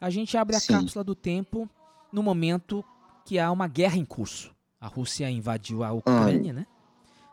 [0.00, 0.72] A gente abre a Sim.
[0.74, 1.68] cápsula do tempo
[2.12, 2.84] no momento
[3.24, 4.54] que há uma guerra em curso.
[4.80, 6.66] A Rússia invadiu a Ucrânia, né?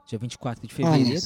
[0.08, 1.19] Dia 24 de fevereiro.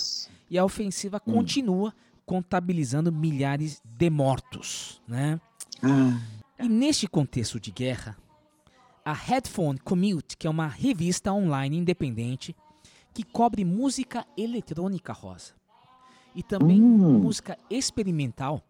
[0.49, 1.93] E a ofensiva continua
[2.25, 5.39] contabilizando milhares de mortos, né?
[5.81, 6.19] Ah,
[6.59, 8.17] E neste contexto de guerra,
[9.09, 12.55] a Headphone Commute, que é uma revista online independente
[13.13, 15.53] que cobre música eletrônica rosa
[16.35, 17.19] e também Hum.
[17.19, 18.63] música experimental,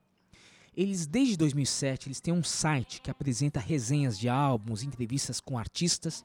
[0.75, 6.23] eles desde 2007 eles têm um site que apresenta resenhas de álbuns, entrevistas com artistas,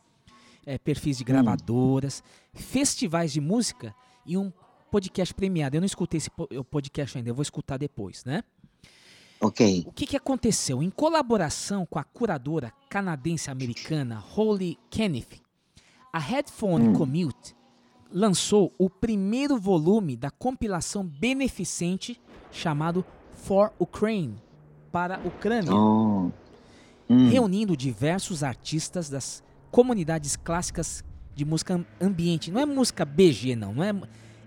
[0.64, 2.22] eh, perfis de gravadoras,
[2.52, 3.92] festivais de música
[4.24, 4.52] e um
[4.92, 5.76] podcast premiado.
[5.76, 6.30] Eu não escutei esse
[6.70, 8.44] podcast ainda, eu vou escutar depois, né?
[9.44, 9.84] Ok.
[9.86, 10.82] O que, que aconteceu?
[10.82, 15.40] Em colaboração com a curadora canadense-americana Holly Kenneth,
[16.12, 17.54] a Headphone Commute
[18.12, 22.20] lançou o primeiro volume da compilação beneficente
[22.52, 24.36] chamado For Ukraine,
[24.92, 26.30] para a Ucrânia, Oh.
[27.10, 27.28] Hum.
[27.28, 31.04] reunindo diversos artistas das comunidades clássicas
[31.34, 32.50] de música am- ambiente.
[32.50, 33.92] Não é música BG, não, não é,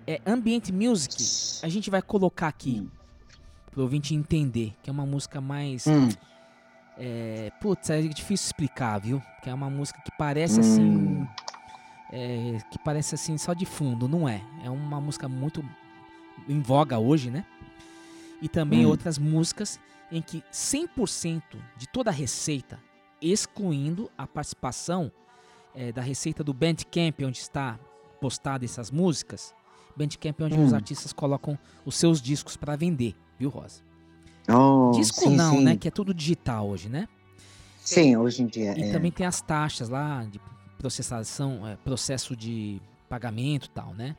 [0.07, 1.21] é ambient music.
[1.63, 2.96] A gente vai colocar aqui para
[3.81, 6.09] o ouvinte entender, que é uma música mais Hum.
[6.97, 9.21] é, putz, é difícil explicar, viu?
[9.43, 11.25] Que é uma música que parece assim.
[12.11, 14.41] é, que parece assim só de fundo, não é?
[14.63, 15.63] É uma música muito
[16.47, 17.45] em voga hoje, né?
[18.41, 18.89] E também Hum.
[18.89, 19.79] outras músicas
[20.11, 21.41] em que 100%
[21.75, 22.79] de toda a receita,
[23.21, 25.11] excluindo a participação
[25.75, 27.77] é, da receita do Bandcamp, onde está
[28.21, 29.53] postada essas músicas.
[29.95, 30.75] Bandcamp é onde os Hum.
[30.75, 33.81] artistas colocam os seus discos para vender, viu, Rosa?
[34.49, 35.63] Oh, Disco sim, não, sim.
[35.63, 35.75] né?
[35.75, 37.07] Que é tudo digital hoje, né?
[37.79, 38.77] Sim, hoje em dia.
[38.77, 38.91] E é.
[38.91, 40.39] também tem as taxas lá de
[40.77, 44.15] processação, é, processo de pagamento e tal, né?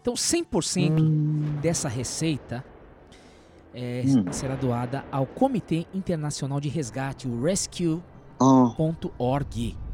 [0.00, 1.58] Então 100% Hum.
[1.60, 2.64] dessa receita
[3.72, 4.32] é, Hum.
[4.32, 8.02] será doada ao Comitê Internacional de Resgate, o Rescue.org,
[8.42, 9.89] Oh,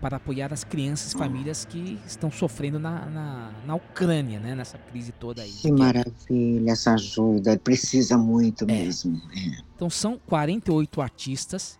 [0.00, 4.54] para apoiar as crianças e famílias que estão sofrendo na, na, na Ucrânia, né?
[4.54, 5.50] Nessa crise toda aí.
[5.52, 7.58] que maravilha essa ajuda.
[7.58, 9.20] Precisa muito mesmo.
[9.34, 9.62] É.
[9.76, 11.78] Então são 48 artistas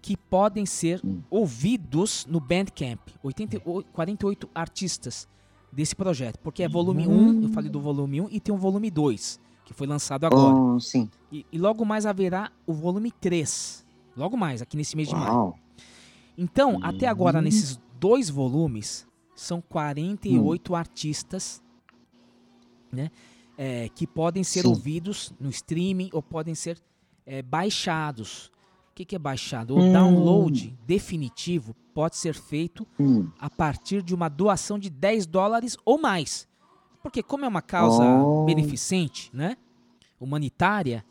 [0.00, 1.20] que podem ser Hum.
[1.28, 3.00] ouvidos no Bandcamp.
[3.24, 5.26] 88, 48 artistas
[5.72, 6.38] desse projeto.
[6.38, 7.40] Porque é volume Hum.
[7.40, 10.54] 1, eu falei do volume 1, e tem o volume 2, que foi lançado agora.
[10.54, 11.10] Oh, sim.
[11.32, 13.84] E, e logo mais haverá o volume 3.
[14.16, 15.54] Logo mais, aqui nesse mês de maio.
[16.36, 17.42] Então, até agora, Hum.
[17.42, 21.62] nesses dois volumes, são 48 artistas
[22.92, 23.10] né,
[23.58, 24.68] é, que podem ser Sim.
[24.68, 26.78] ouvidos no streaming ou podem ser
[27.26, 28.46] é, baixados.
[28.90, 29.74] O que, que é baixado?
[29.76, 29.92] O Hum.
[29.92, 33.28] download definitivo pode ser feito Hum.
[33.38, 36.46] a partir de uma doação de 10 dólares ou mais.
[37.02, 38.44] Porque como é uma causa Oh.
[38.44, 39.56] beneficente, né?
[40.20, 41.04] Humanitária,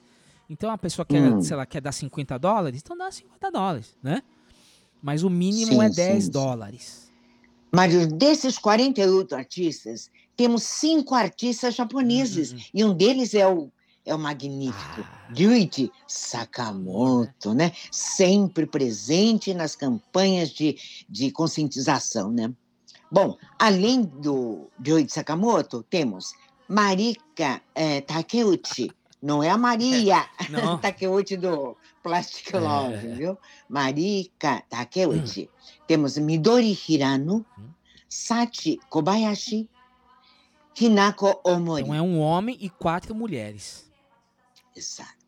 [0.50, 1.42] então a pessoa quer, Hum.
[1.42, 4.24] sei lá, quer dar 50 dólares, então dá 50 dólares, né?
[5.06, 6.32] Mas o mínimo Sim, é sim, 10 sim.
[6.32, 7.12] dólares.
[7.72, 12.54] Mário, desses 48 artistas, temos cinco artistas japoneses.
[12.54, 13.72] Hum, hum, E um deles é o,
[14.04, 15.32] é o magnífico Ah.
[15.32, 17.72] Ryuichi Sakamoto, né?
[17.92, 20.76] Sempre presente nas campanhas de,
[21.08, 22.52] de conscientização, né?
[23.12, 26.34] Bom, além do Ryuichi Sakamoto, temos
[26.68, 28.90] Marika eh, Takeuchi.
[29.22, 30.78] Não é a Maria Não.
[30.82, 32.60] Takeuchi do Plastic É.
[32.60, 33.38] Love, viu?
[33.68, 35.50] Marika Takeuchi.
[35.88, 37.70] Temos Midori Hirano, Hum.
[38.08, 39.68] Sachi Kobayashi,
[40.80, 41.82] Hinako Omori.
[41.82, 43.90] Então é um homem e quatro mulheres.
[44.76, 45.26] Exato.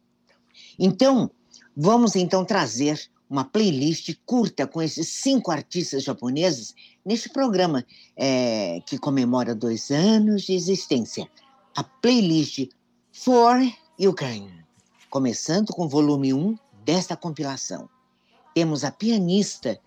[0.78, 1.32] Então,
[1.76, 7.84] vamos então trazer uma playlist curta com esses cinco artistas japoneses neste programa
[8.16, 11.28] eh, que comemora dois anos de existência.
[11.76, 12.70] A playlist
[13.12, 13.60] For
[14.00, 14.64] Ukraine,
[15.10, 17.90] começando com o volume 1 desta compilação.
[18.56, 19.78] Temos a pianista,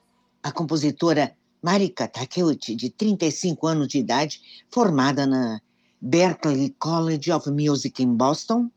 [0.42, 5.62] a compositora Marika Takeuchi, de 35 anos de idade, formada na
[5.98, 8.70] Berklee College of Music em Boston,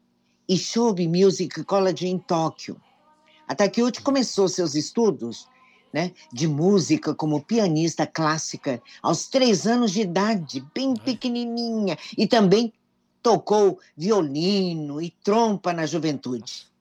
[0.47, 2.81] e Shobe Music College em Tóquio.
[3.45, 5.45] A Takeuchi começou seus estudos
[5.93, 12.73] né, de música como pianista clássica aos três anos de idade, bem pequenininha, e também
[13.21, 16.72] tocou violino e trompa na juventude.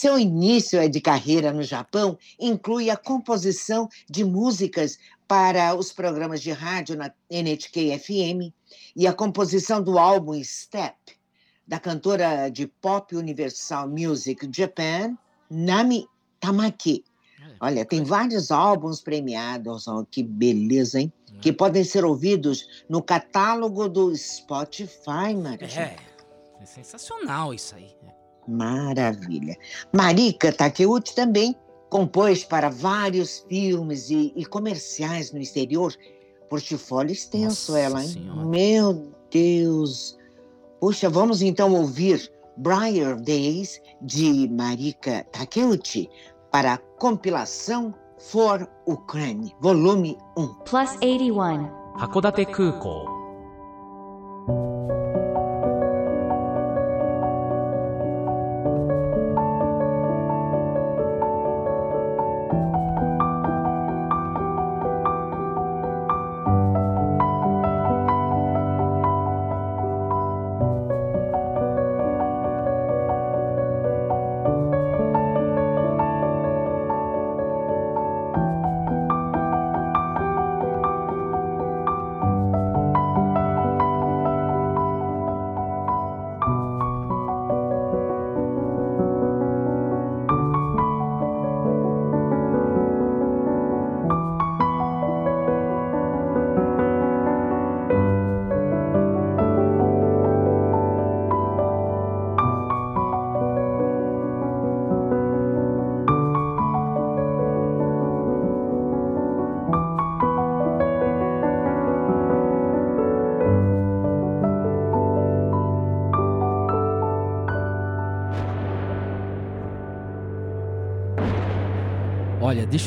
[0.00, 6.52] Seu início de carreira no Japão inclui a composição de músicas para os programas de
[6.52, 8.54] rádio na NHK FM
[8.94, 10.94] e a composição do álbum Step,
[11.66, 15.18] da cantora de pop Universal Music Japan,
[15.50, 16.06] Nami
[16.38, 17.04] Tamaki.
[17.60, 21.12] Olha, tem vários álbuns premiados, ó, que beleza, hein?
[21.40, 25.66] Que podem ser ouvidos no catálogo do Spotify, Maria.
[25.66, 25.96] É,
[26.62, 27.96] é sensacional isso aí.
[28.47, 29.55] Maravilha.
[29.93, 31.55] Marika Takeuchi também
[31.89, 35.93] compôs para vários filmes e, e comerciais no exterior.
[36.49, 38.09] Portfólio extenso Nossa ela, hein?
[38.09, 38.45] Senhora.
[38.45, 40.17] Meu Deus.
[40.79, 46.09] Puxa, vamos então ouvir Briar Days de Marika Takeuchi
[46.51, 50.47] para a compilação For Ukraine, volume 1.
[50.65, 51.83] plus 81.
[51.95, 53.16] 函館空港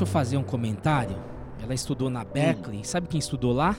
[0.01, 1.15] deixa eu fazer um comentário.
[1.61, 2.83] Ela estudou na Berkeley.
[2.83, 3.75] Sabe quem estudou lá?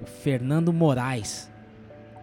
[0.00, 1.50] O Fernando Moraes.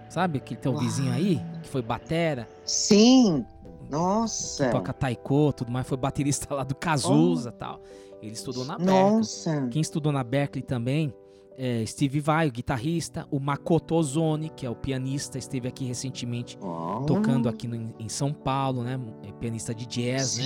[0.09, 0.81] Sabe aquele teu Uau.
[0.81, 1.41] vizinho aí?
[1.61, 3.45] Que foi batera, Sim,
[3.89, 4.69] nossa.
[4.69, 5.87] toca taiko, tudo mais.
[5.87, 7.81] Foi baterista lá do Cazuza e tal.
[8.21, 9.11] Ele estudou na Berkeley.
[9.11, 9.67] Nossa.
[9.71, 11.13] Quem estudou na Berkeley também
[11.57, 13.25] é Steve Vai, o guitarrista.
[13.31, 17.01] O Makoto Ozone, que é o pianista, esteve aqui recentemente Ó.
[17.05, 18.99] tocando aqui no- em São Paulo, né?
[19.27, 20.43] É pianista de jazz, né?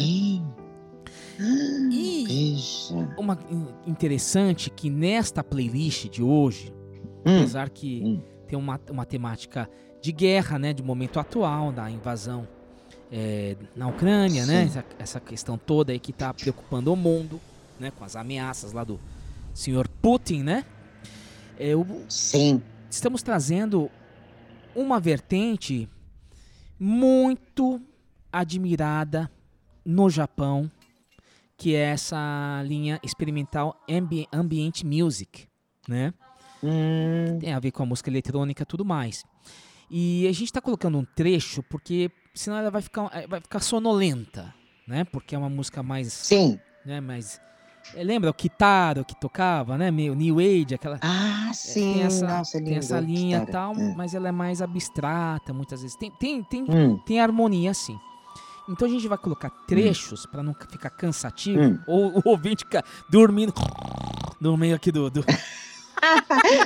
[1.39, 2.55] E
[3.17, 6.73] uma in- interessante que nesta playlist de hoje,
[7.25, 8.21] Hum, apesar que hum.
[8.47, 9.69] tem uma, uma temática
[10.01, 12.47] de guerra, né, de momento atual, da invasão
[13.11, 14.67] é, na Ucrânia, né, Sim.
[14.67, 17.41] essa, essa questão toda aí que está preocupando o mundo,
[17.79, 18.99] né, com as ameaças lá do
[19.53, 20.63] senhor Putin, né,
[21.57, 22.61] é, o- Sim.
[22.89, 23.89] estamos trazendo
[24.75, 25.89] uma vertente
[26.79, 27.81] muito
[28.31, 29.31] admirada
[29.83, 30.69] no Japão,
[31.57, 35.47] que é essa linha experimental ambi ambient music,
[35.87, 36.13] né?
[36.63, 39.23] Hum, Tem a ver com a música eletrônica e tudo mais.
[39.89, 43.59] E a gente tá colocando um trecho porque senão ela vai ficar, eh, vai ficar
[43.59, 44.53] sonolenta,
[44.87, 45.03] né?
[45.05, 46.59] Porque é uma música mais, sim.
[46.85, 47.39] né, mais
[47.93, 49.91] eh, lembra o Kitaro que tocava, né?
[49.91, 51.93] Meio New Age, aquela Ah, é, sim.
[51.93, 52.79] tem essa, Nossa, tem lindo.
[52.79, 53.93] essa linha e tal, É.
[53.95, 55.95] mas ela é mais abstrata muitas vezes.
[55.95, 57.97] Tem, tem, tem, Hum, tem harmonia sim.
[58.67, 61.79] Então a gente vai colocar trechos pra não ficar cansativo Hum.
[61.85, 63.53] ou o ouvinte ficar dormindo
[64.41, 65.09] no meio aqui do.
[65.09, 65.23] do-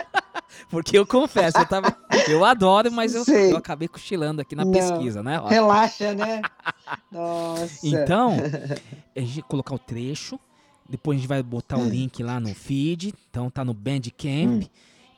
[0.70, 1.96] Porque eu confesso, eu, tava,
[2.28, 4.72] eu adoro, mas eu, eu acabei cochilando aqui na Não.
[4.72, 5.40] pesquisa, né?
[5.40, 5.48] Ó.
[5.48, 6.42] Relaxa, né?
[7.12, 7.88] Nossa.
[7.88, 8.38] Então,
[9.16, 10.40] a gente vai colocar o trecho,
[10.88, 11.90] depois a gente vai botar o Hum.
[11.90, 14.64] link lá no feed, então tá no Bandcamp.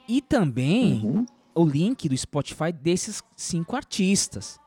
[0.08, 1.26] E também Uhum.
[1.56, 4.60] o link do Spotify desses cinco artistas.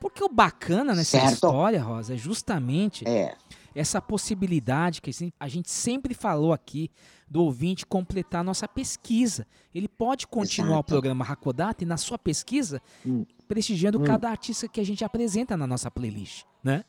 [0.00, 1.34] Porque o bacana nessa Certo.
[1.34, 3.36] história, Rosa, é justamente É.
[3.74, 6.90] essa possibilidade que a gente sempre falou aqui
[7.28, 9.46] do ouvinte completar a nossa pesquisa.
[9.74, 10.88] Ele pode continuar o Exato.
[10.88, 13.24] programa Hakodate na sua pesquisa, Hum.
[13.46, 14.04] prestigiando Hum.
[14.04, 16.82] cada artista que a gente apresenta na nossa playlist, né?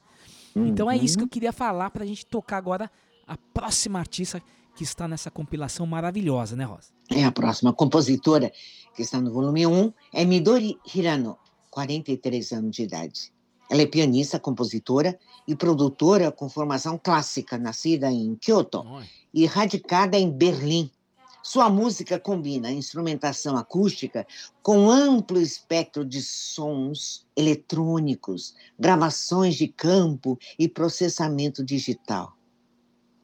[0.56, 2.90] Então é isso que eu queria falar pra gente tocar agora
[3.28, 4.42] a próxima artista
[4.76, 6.92] que está nessa compilação maravilhosa, né, Rosa?
[7.10, 8.52] É a próxima compositora
[8.96, 11.38] que está no volume 1 é Midori Hirano,
[11.72, 13.34] 43 anos de idade.
[13.70, 18.84] Ela é pianista, compositora e produtora com formação clássica, nascida em Kyoto
[19.34, 20.92] e radicada em Berlim.
[21.42, 24.28] Sua música combina a instrumentação acústica
[24.62, 32.34] com amplo espectro de sons eletrônicos, gravações de campo e processamento digital.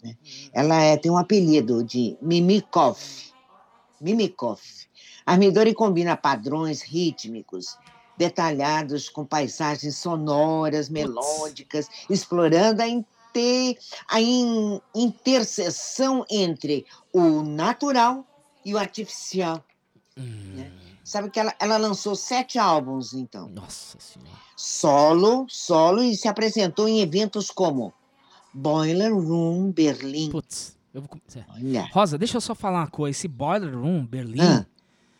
[0.01, 0.15] né?
[0.53, 2.97] Ela é- tem um apelido de Mimikov.
[3.99, 4.61] Mimikov.
[5.25, 7.75] A Midori combina padrões rítmicos
[8.17, 13.77] detalhados com paisagens sonoras, melódicas, explorando a, inte-
[14.09, 18.25] a in- interseção entre o natural
[18.65, 19.63] e o artificial.
[20.17, 20.65] Hum,
[21.03, 23.47] Sabe que ela, ela lançou sete álbuns, então.
[23.47, 24.31] Nossa senhora.
[24.57, 27.93] Solo, solo, e se apresentou em eventos como
[28.53, 30.29] Boiler Room Berlim.
[30.31, 31.07] Putz, eu vou.
[31.09, 31.45] com- é.
[31.53, 31.87] Olha.
[31.93, 33.17] Rosa, deixa eu só falar uma coisa.
[33.17, 34.65] Esse Boiler Room Berlim Ah.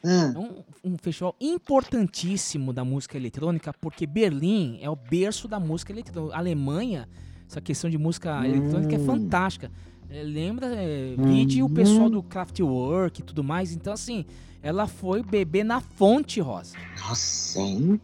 [0.03, 5.59] Ah, É um, um festival importantíssimo da música eletrônica, porque Berlim é o berço da
[5.59, 6.35] música eletrônica.
[6.35, 7.07] A Alemanha,
[7.49, 9.03] essa questão de música eletrônica é Hum.
[9.05, 9.71] fantástica.
[10.09, 13.73] É, lembra, é, vide o pessoal do Kraftwerk e tudo mais.
[13.73, 14.25] Então, assim,
[14.61, 16.77] ela foi beber na fonte, Rosa.
[16.99, 17.99] nossa, hein?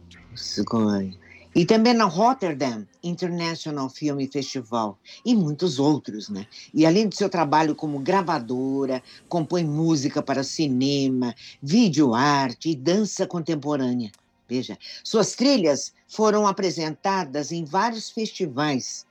[1.54, 6.46] E também na Rotterdam International Film Festival e muitos outros, né?
[6.72, 13.26] E além do seu trabalho como gravadora, compõe música para cinema, vídeo arte e dança
[13.26, 14.10] contemporânea.
[14.48, 19.06] Veja, suas trilhas foram apresentadas em vários festivais,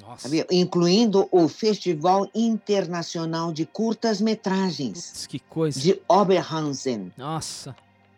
[0.00, 0.28] Nossa.
[0.50, 5.78] incluindo o Festival Internacional de Curtas-Metragens Putz, que coisa.
[5.78, 7.12] de Oberhausen.
[7.16, 7.76] Nossa.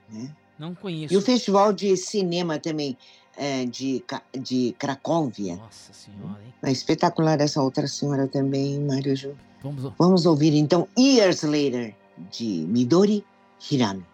[0.08, 0.34] Né?
[0.58, 1.12] Não conheço.
[1.12, 2.96] E o Festival de Cinema também
[3.36, 4.04] eh, de,
[4.38, 5.56] de Cracóvia.
[5.56, 6.54] Nossa senhora, hein?
[6.62, 9.34] É espetacular essa outra senhora também, Mário Ju.
[9.62, 9.92] Vamos.
[9.98, 11.94] Vamos ouvir então Years Later,
[12.30, 13.24] de Midori
[13.70, 14.04] Hirano.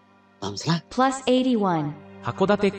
[0.41, 0.83] Vamos lá?
[0.91, 2.07] Plus 81.
[2.27, 2.71] 函館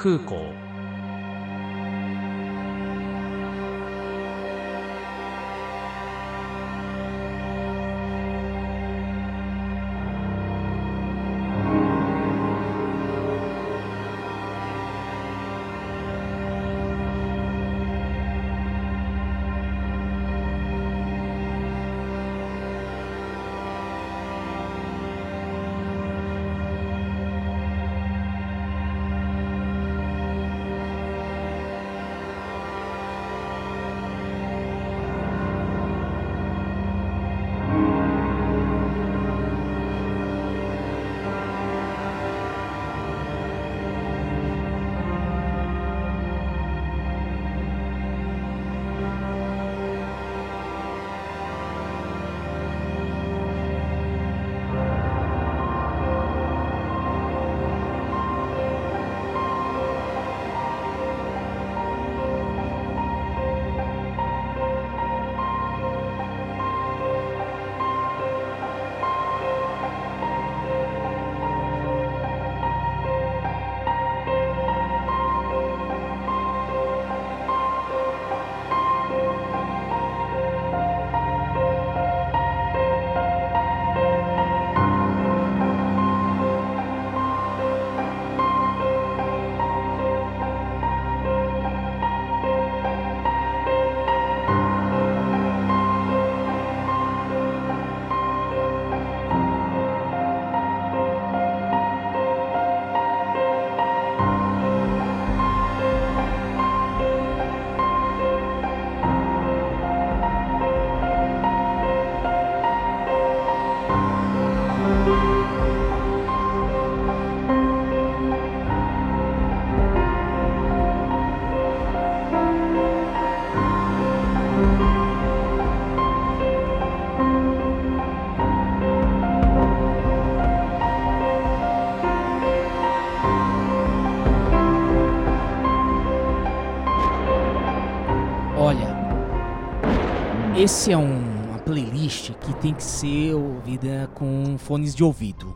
[140.58, 145.56] esse é um- uma playlist que tem que ser ouvida com fones de ouvido.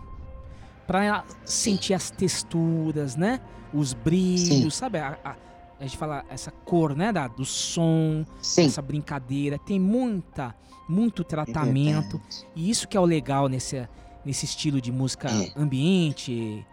[0.85, 3.39] Pra sentir as texturas, né?
[3.73, 4.99] Os brilhos, sabe?
[4.99, 5.35] A, a-
[5.79, 7.11] a gente fala essa cor, né?
[7.11, 8.65] Da, do som, Sim.
[8.65, 9.57] essa brincadeira.
[9.57, 10.53] Tem muita,
[10.87, 12.17] muito é tratamento.
[12.17, 12.47] verdade.
[12.55, 13.87] E isso que é o legal nesse,
[14.25, 15.51] nesse estilo de música É.
[15.55, 16.65] ambiente,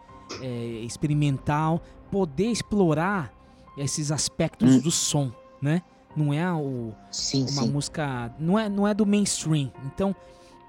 [0.43, 0.47] é,
[0.85, 3.33] experimental, poder explorar
[3.77, 4.81] esses aspectos Hum.
[4.81, 5.31] do som,
[5.63, 5.83] né?
[6.19, 7.71] Não é o, Sim, uma sim.
[7.71, 9.71] música, não é, não é do mainstream.
[9.87, 10.15] Então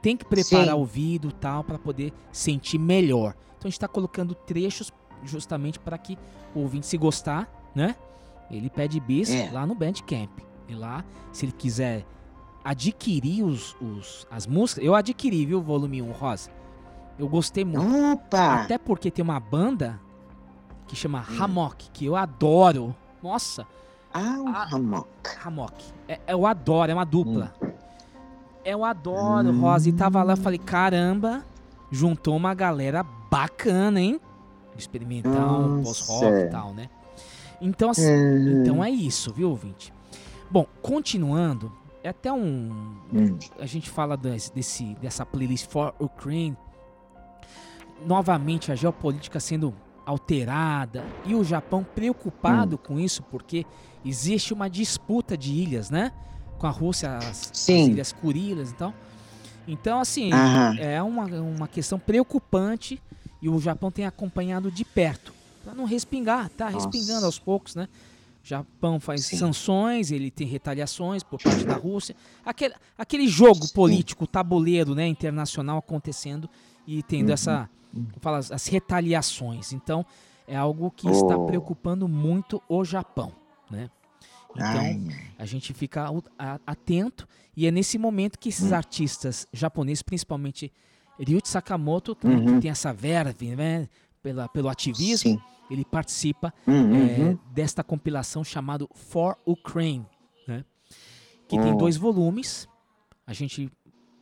[0.02, 3.34] tem que preparar o ouvido e tal para poder sentir melhor.
[3.58, 4.92] Então a gente está colocando trechos
[5.24, 6.18] justamente para que
[6.56, 7.96] o ouvinte se gostar, né?
[8.52, 9.50] Ele pede bis É.
[9.52, 10.30] lá no Bandcamp.
[10.68, 12.06] E lá, se ele quiser
[12.64, 16.50] adquirir os, os- as músicas, eu adquiri, viu, volume 1, Rosa.
[17.18, 18.14] Eu gostei muito.
[18.14, 18.62] Opa!
[18.64, 20.00] Até porque tem uma banda
[20.88, 21.44] que chama Hum.
[21.44, 22.96] Hammock, que eu adoro.
[23.22, 23.68] Nossa,
[24.14, 24.68] Ah, o Ah.
[24.72, 25.10] Hammock.
[25.46, 25.84] Hammock.
[26.08, 27.54] É, eu adoro, é uma dupla.
[28.66, 29.90] Eu adoro, Rosa.
[29.90, 31.46] E tava lá, eu falei, caramba,
[31.92, 34.20] juntou uma galera bacana, hein?
[34.78, 36.90] Experimental, pós-rock e tal, né?
[37.62, 38.62] Então, assim, Hum.
[38.62, 39.94] então é isso, viu, ouvinte?
[40.50, 41.72] Bom, continuando,
[42.04, 42.96] é até um.
[43.14, 43.38] Hum.
[43.60, 46.58] A gente fala desse, desse- dessa playlist for Ukraine.
[48.06, 49.74] Novamente a geopolítica sendo
[50.06, 52.80] alterada e o Japão preocupado Hum.
[52.88, 53.66] com isso, porque
[54.04, 56.12] existe uma disputa de ilhas, né?
[56.58, 58.94] Com a Rússia, as, as ilhas Kurilas e tal.
[59.68, 60.76] Então, assim, Aham.
[60.78, 63.00] é uma, uma questão preocupante
[63.42, 65.34] E o Japão tem acompanhado de perto,
[65.64, 66.76] para não respingar, tá Nossa.
[66.76, 67.88] respingando aos poucos, né?
[68.44, 69.38] O Japão faz Sim.
[69.38, 72.16] sanções, ele tem retaliações por parte da Rússia.
[72.44, 73.74] Aquele, aquele jogo Sim.
[73.74, 76.50] político, tabuleiro, né, internacional acontecendo
[76.88, 77.34] e tendo Uhum.
[77.34, 77.70] essa,
[78.22, 79.72] fala, as retaliações.
[79.72, 80.06] Então,
[80.48, 81.46] é algo que está Oh.
[81.46, 83.32] preocupando muito o Japão,
[83.70, 83.90] né?
[84.56, 85.02] Então, Ai,
[85.38, 86.08] a gente fica
[86.66, 88.52] atento e é nesse momento que Hum.
[88.52, 90.72] esses artistas japoneses, principalmente
[91.20, 92.46] Ryuichi Sakamoto, Uhum.
[92.56, 93.88] que tem essa verve né,
[94.24, 95.42] pela, pelo ativismo, sim.
[95.70, 100.06] ele participa Uhum, é, desta compilação chamado For Ukraine,
[100.48, 100.66] né,
[101.48, 101.78] que tem Oh.
[101.78, 102.68] dois volumes.
[103.28, 103.72] A gente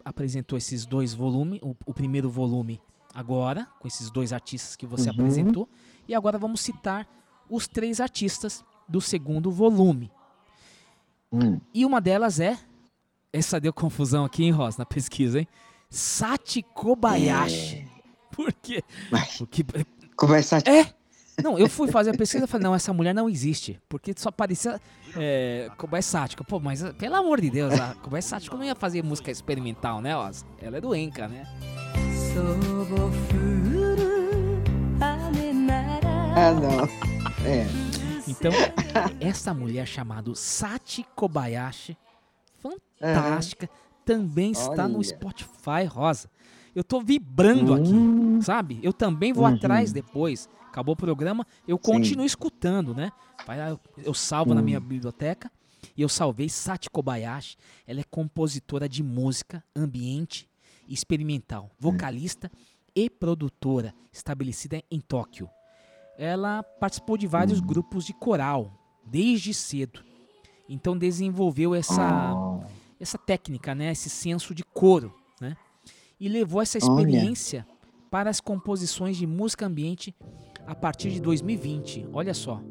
[0.03, 2.81] apresentou esses dois volumes, o, o primeiro volume
[3.13, 5.15] agora, com esses dois artistas que você Uhum.
[5.15, 5.69] apresentou,
[6.07, 7.07] e agora vamos citar
[7.49, 10.11] os três artistas do segundo volume.
[11.31, 11.59] Hum.
[11.73, 12.57] E uma delas é.
[13.31, 15.47] Essa deu confusão aqui, hein, Ross, na pesquisa, hein?
[15.89, 17.87] Sati Kobayashi.
[18.31, 18.83] Por quê?
[19.11, 19.65] Mas, Porque.
[20.15, 20.61] conversar.
[20.67, 20.93] É!
[21.43, 23.79] Não, eu fui fazer a pesquisa e falei, não, essa mulher não existe.
[23.87, 24.81] Porque só parecia
[25.15, 26.43] é, Kobayashi Satiko.
[26.43, 30.15] Pô, mas pelo amor de Deus, a Kobayashi Satiko não ia fazer música experimental, né,
[30.15, 30.45] Ross?
[30.59, 31.43] Ela é do Enka, né?
[36.35, 36.83] Ah, não.
[37.45, 37.86] É.
[38.27, 38.51] Então,
[39.19, 41.97] essa mulher chamada Sati Kobayashi,
[42.59, 43.69] fantástica,
[44.05, 45.03] também está no Olha.
[45.03, 46.29] Spotify, Rosa.
[46.75, 48.39] Eu tô vibrando aqui, Hum.
[48.41, 48.79] sabe?
[48.83, 49.53] Eu também vou Uhum.
[49.55, 50.47] atrás depois.
[50.69, 53.11] Acabou o programa, eu continuo escutando, né?
[54.03, 54.63] Eu, salvo na Hum.
[54.65, 55.51] minha biblioteca
[55.95, 57.57] e eu salvei Sati Kobayashi.
[57.87, 60.47] Ela é compositora de música, ambiente
[60.87, 62.51] e experimental, vocalista
[62.95, 65.49] e produtora, estabelecida em Tóquio.
[66.17, 68.71] Ela participou de vários grupos de coral
[69.05, 70.03] desde cedo.
[70.67, 72.61] Então desenvolveu essa Oh.
[72.99, 75.55] essa técnica, né, esse senso de coro, né?
[76.19, 76.85] E levou essa Olha.
[77.01, 77.65] experiência
[78.09, 80.15] para as composições de música ambiente
[80.65, 82.07] a partir de 2020.
[82.11, 82.61] Olha só,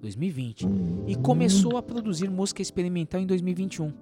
[0.00, 0.66] 2020.
[1.06, 3.92] E começou a produzir música experimental em 2021.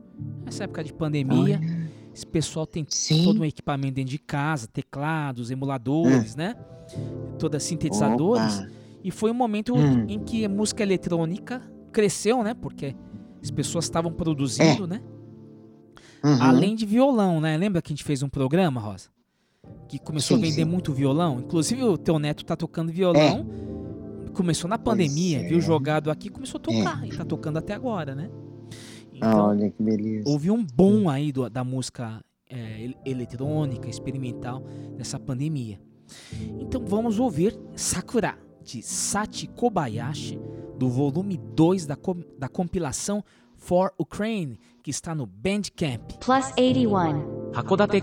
[0.45, 1.61] Nessa época de pandemia,
[2.17, 3.25] esse pessoal tem Sim.
[3.25, 6.57] todo um equipamento dentro de casa, teclados, emuladores, né?
[7.39, 8.61] Todas sintetizadores.
[8.61, 8.71] Opa.
[9.05, 10.07] E foi um momento Hum.
[10.09, 11.61] em que a música eletrônica
[11.93, 12.55] cresceu, né?
[12.55, 12.97] Porque
[13.43, 15.03] as pessoas estavam produzindo, né?
[16.25, 16.43] Uhum.
[16.43, 17.55] Além de violão, né?
[17.59, 19.11] Lembra que a gente fez um programa, Rosa?
[19.87, 20.71] Que começou Sim, a vender sim.
[20.71, 21.41] muito violão.
[21.41, 23.47] Inclusive o teu neto tá tocando violão.
[24.33, 25.43] Começou na pandemia, é.
[25.43, 27.07] viu jogado aqui, começou a tocar.
[27.07, 28.31] E tá tocando até agora, né?
[29.17, 30.29] Então, Olha que beleza.
[30.29, 34.63] houve um boom aí do- da música é, ele- eletrônica, experimental,
[34.97, 35.81] nessa pandemia.
[36.61, 40.39] Então vamos ouvir Sakura, de Sati Kobayashi,
[40.79, 43.25] do volume 2 da, com- da compilação
[43.57, 46.13] For Ukraine, que está no Bandcamp.
[46.21, 47.51] Plus 81.
[47.53, 48.01] 函館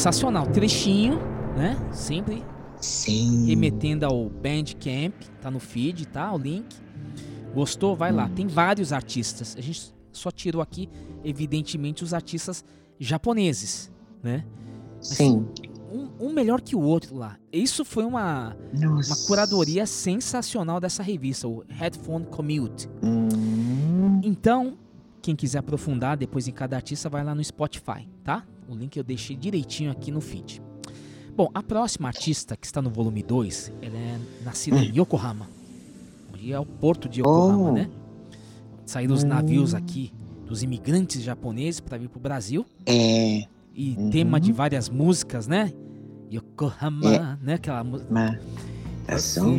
[0.00, 1.18] Sensacional, trechinho,
[1.54, 1.76] né?
[1.92, 2.42] Sempre
[2.80, 3.44] Sim.
[3.44, 6.32] remetendo ao Bandcamp, tá no feed, tá?
[6.32, 6.74] O link.
[7.52, 7.94] Gostou?
[7.94, 8.26] Vai lá.
[8.30, 9.54] Tem vários artistas.
[9.58, 10.88] A gente só tirou aqui,
[11.22, 12.64] evidentemente, os artistas
[12.98, 13.92] japoneses,
[14.22, 14.46] né?
[15.02, 15.46] Sim.
[15.92, 17.36] Um, um melhor que o outro lá.
[17.52, 19.12] Isso foi uma, Nossa.
[19.12, 22.88] uma curadoria sensacional dessa revista, o Headphone Commute.
[23.02, 24.18] Hum.
[24.24, 24.78] Então,
[25.20, 28.46] quem quiser aprofundar depois em cada artista, vai lá no Spotify, tá?
[28.70, 30.62] O link eu deixei direitinho aqui no feed.
[31.36, 35.48] Bom, a próxima artista que está no volume 2, ela é nascida em Yokohama.
[36.32, 37.72] Onde é o porto de Yokohama, Oh.
[37.72, 37.90] né?
[38.86, 40.12] Saíram os navios aqui
[40.46, 42.64] dos imigrantes japoneses para vir pro Brasil.
[42.86, 43.44] É.
[43.74, 44.10] E Uhum.
[44.10, 45.72] tema de várias músicas, né?
[46.32, 47.54] Yokohama, né?
[47.54, 48.10] Aquela música.
[48.12, 48.38] Mas.
[49.34, 49.42] Tá.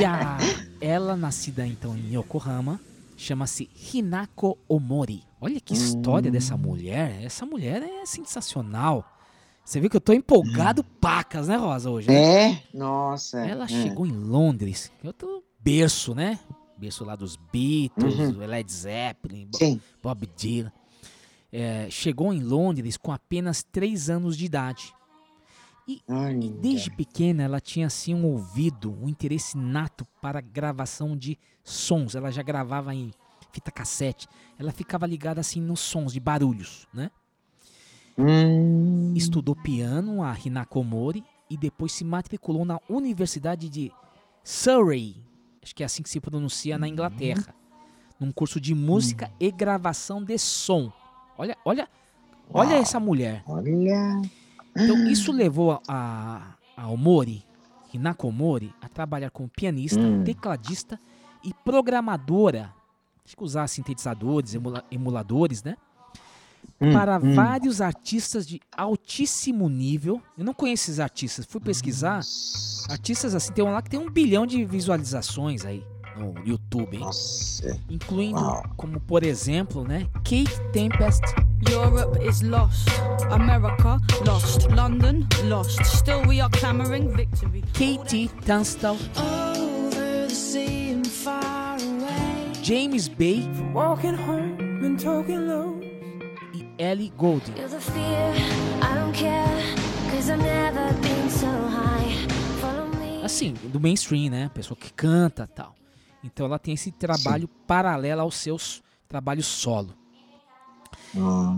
[0.00, 0.38] E a,
[0.80, 2.80] ela, nascida então em Yokohama,
[3.22, 5.22] chama-se Hinako Omori.
[5.40, 6.32] Olha que história Hum.
[6.32, 7.22] dessa mulher.
[7.22, 9.04] Essa mulher é sensacional.
[9.64, 12.08] Você viu que eu tô empolgado pacas, né, Rosa, hoje?
[12.08, 12.14] né?
[12.14, 12.52] Hum.
[12.52, 12.62] É?
[12.74, 13.38] Nossa.
[13.46, 13.68] Ela é.
[13.68, 14.90] chegou em Londres.
[15.02, 16.38] Eu tô berço, né?
[16.76, 18.38] Berço lá dos Beatles, Uhum.
[18.44, 19.80] Led Zeppelin, Sim.
[20.02, 20.72] Bob Dylan.
[21.52, 24.92] É, chegou em Londres com apenas 3 anos de idade.
[26.08, 26.44] Olha.
[26.44, 32.14] E desde pequena ela tinha assim um ouvido, um interesse nato para gravação de sons.
[32.14, 33.10] Ela já gravava em
[33.52, 34.26] fita cassete.
[34.58, 37.10] Ela ficava ligada assim nos sons de barulhos, né?
[38.16, 43.90] Hum, Estudou piano a Hinakomori e depois se matriculou na Universidade de
[44.44, 45.16] Surrey,
[45.62, 47.54] acho que é assim que se pronuncia na Inglaterra,
[48.18, 50.92] num curso de música e gravação de som.
[51.38, 51.88] Olha, olha,
[52.52, 52.82] olha Uau.
[52.82, 53.42] essa mulher.
[53.46, 54.20] olha.
[54.76, 55.80] Então isso levou a,
[56.76, 57.44] a, a Omori,
[57.92, 60.24] Hinakomori, a trabalhar como pianista, Hum.
[60.24, 60.98] tecladista
[61.44, 62.72] e programadora.
[63.24, 65.76] Acho que usar sintetizadores, emula- emuladores, né?
[66.80, 67.34] Hum, para hum.
[67.34, 70.20] vários artistas de altíssimo nível.
[70.36, 72.20] Eu não conheço esses artistas, fui pesquisar.
[72.88, 75.84] Artistas assim, tem um lá que tem um bilhão de visualizações aí
[76.22, 77.00] no YouTube, hein?
[77.00, 77.78] Nossa.
[77.90, 78.62] Incluindo, Uau.
[78.76, 80.06] como por exemplo, né?
[80.24, 81.22] Kate Tempest,
[81.70, 82.88] Europe is lost.
[83.30, 84.66] America lost.
[84.74, 85.82] London lost.
[85.84, 87.62] Still we are clamoring victory.
[87.72, 92.52] Katie Tunstall, Over the sea and far away.
[92.62, 95.80] James Bay Walking home and talking low.
[96.54, 97.54] e Ellie Goulding.
[97.54, 98.34] Feel the fear,
[98.82, 99.46] I don't care,
[100.10, 102.26] cause I've never been so high.
[102.60, 103.24] Follow me.
[103.24, 104.50] Assim, do mainstream, né?
[104.54, 105.74] Pessoa que canta tal.
[106.24, 109.94] Então ela tem esse trabalho paralelo aos seus trabalhos solo.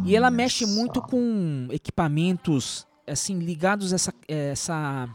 [0.05, 5.09] E ela mexe muito com equipamentos assim ligados a essa, essa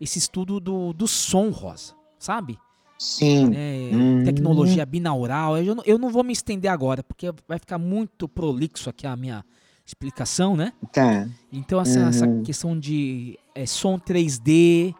[0.00, 2.58] esse estudo do, do som rosa, sabe?
[2.98, 3.50] Sim.
[3.54, 4.22] É, Hum.
[4.24, 5.56] Tecnologia binaural.
[5.58, 9.16] Eu não, eu não vou me estender agora porque vai ficar muito prolixo aqui a
[9.16, 9.44] minha
[9.86, 10.72] explicação, né?
[10.92, 11.26] Tá.
[11.52, 12.42] Então essa, essa Uhum.
[12.42, 14.94] questão de é, som 3D,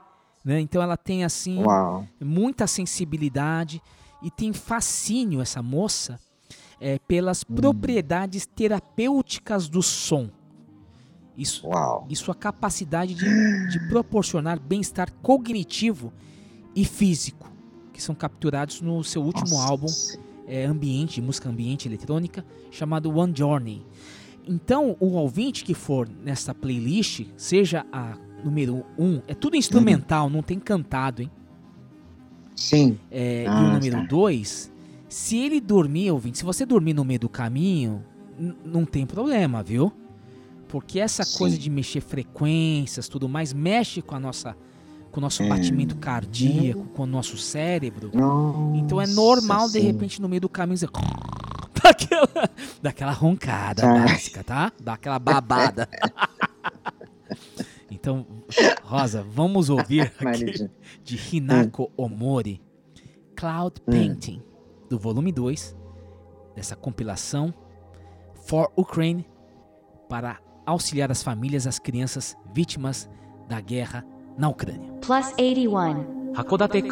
[0.45, 0.61] né?
[0.61, 2.07] Então ela tem assim Uau.
[2.21, 3.83] muita sensibilidade
[4.23, 6.19] e tem fascínio essa moça
[6.81, 7.55] é, pelas Hum.
[7.55, 10.29] propriedades terapêuticas do som.
[11.37, 12.07] Isso, Uau.
[12.09, 16.13] e sua capacidade de, de proporcionar bem-estar cognitivo
[16.75, 17.51] e físico,
[17.93, 19.69] que são capturados no seu último Nossa.
[19.69, 19.87] álbum
[20.47, 23.87] é, ambiente, música ambiente eletrônica, chamado One Journey.
[24.47, 30.29] Então, o ouvinte que for nessa playlist, seja a número 1, um, é tudo instrumental,
[30.31, 31.31] não tem cantado, hein?
[32.57, 32.99] Sim.
[33.11, 34.07] É, e Ah, o número tá.
[34.07, 34.73] 2,
[35.09, 38.05] se ele dormir, ouvinte, se você dormir no meio do caminho,
[38.65, 39.93] não tem problema, viu?
[40.69, 41.39] Porque essa Sim.
[41.39, 44.57] coisa de mexer frequências, tudo mais, mexe com a nossa
[45.11, 45.49] com o nosso É.
[45.49, 48.13] batimento cardíaco, com o nosso cérebro.
[48.15, 49.81] Nossa, Então é normal, de sim.
[49.81, 50.87] repente, no meio do caminho, você...
[51.83, 53.93] daquela, daquela roncada Tá.
[53.93, 54.73] básica, tá?
[54.81, 55.89] Daquela babada.
[58.01, 58.27] então,
[58.83, 60.71] Rosa, vamos ouvir aqui
[61.05, 62.63] de Hinako Omori,
[63.37, 63.93] Cloud Hum.
[63.93, 64.43] Painting,
[64.89, 65.77] do volume 2,
[66.57, 67.53] dessa compilação
[68.47, 69.27] For Ukraine,
[70.09, 73.09] para auxiliar as famílias, as crianças vítimas
[73.49, 74.05] da guerra
[74.37, 74.93] na Ucrânia.
[75.03, 76.33] Plus 81.
[76.33, 76.83] 函館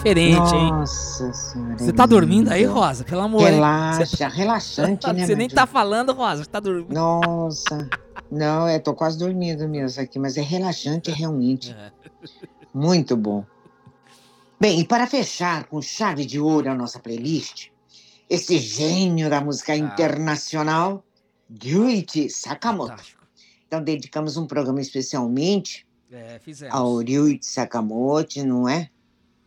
[0.00, 0.70] Diferente, hein?
[0.70, 1.78] Nossa senhora.
[1.78, 2.64] Você tá dormindo aí.
[2.64, 3.04] Rosa?
[3.04, 3.42] Pelo amor?
[3.42, 5.26] Relaxa, relaxante, né?
[5.26, 6.42] Você nem tá falando, Rosa.
[6.42, 6.94] Você tá dormindo.
[6.94, 7.86] Nossa.
[8.30, 11.76] Não, eu tô quase dormindo mesmo aqui, mas é relaxante realmente.
[11.80, 11.90] É.
[12.72, 13.44] Muito bom.
[14.60, 17.68] Bem, e para fechar com chave de ouro a nossa playlist,
[18.28, 21.02] esse gênio da música internacional,
[21.62, 22.90] Ryuichi Sakamoto.
[22.90, 23.26] Fantástico.
[23.66, 26.38] Então, dedicamos um programa especialmente É,
[26.70, 28.90] ao Ryuichi Sakamoto, não é?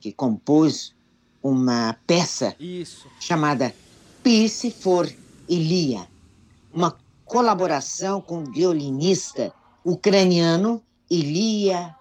[0.03, 0.93] Que compôs
[1.41, 3.07] uma peça Isso.
[3.21, 3.73] chamada
[4.21, 5.09] Peace for
[5.47, 6.05] Ilia,
[6.73, 11.95] uma colaboração com o violinista ucraniano Ilia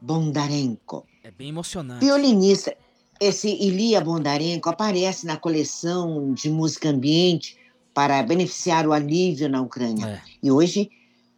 [0.00, 1.06] Bondarenko.
[1.22, 2.02] É bem emocionante.
[2.02, 2.74] Violinista,
[3.20, 7.58] esse Ilia Bondarenko aparece na coleção de música ambiente
[7.92, 10.06] para beneficiar o alívio na Ucrânia.
[10.06, 10.22] É.
[10.42, 10.90] E hoje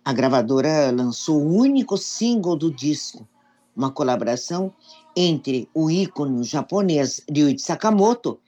[0.04, 3.26] a gravadora lançou o único single do disco,
[3.74, 4.72] uma colaboração
[5.16, 8.40] entre o ícone japonês Ryuichi Sakamoto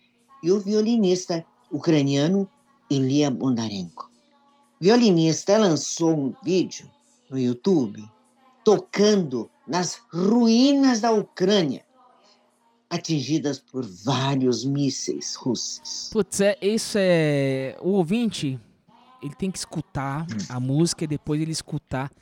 [0.43, 2.49] e o violinista ucraniano
[2.91, 4.11] Ilya Bondarenko.
[4.81, 6.91] O violinista lançou um vídeo
[7.31, 8.05] no YouTube
[8.65, 11.85] tocando nas ruínas da Ucrânia,
[12.91, 16.11] atingidas por vários mísseis russos.
[16.13, 17.77] Putz, é, isso é.
[17.81, 18.61] O ouvinte,
[19.23, 22.13] ele tem que escutar a música e depois ele escutar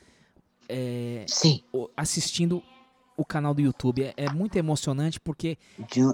[0.68, 1.62] é, Sim,
[1.97, 2.62] assistindo
[3.16, 4.02] o canal do YouTube.
[4.02, 5.56] É, é muito emocionante porque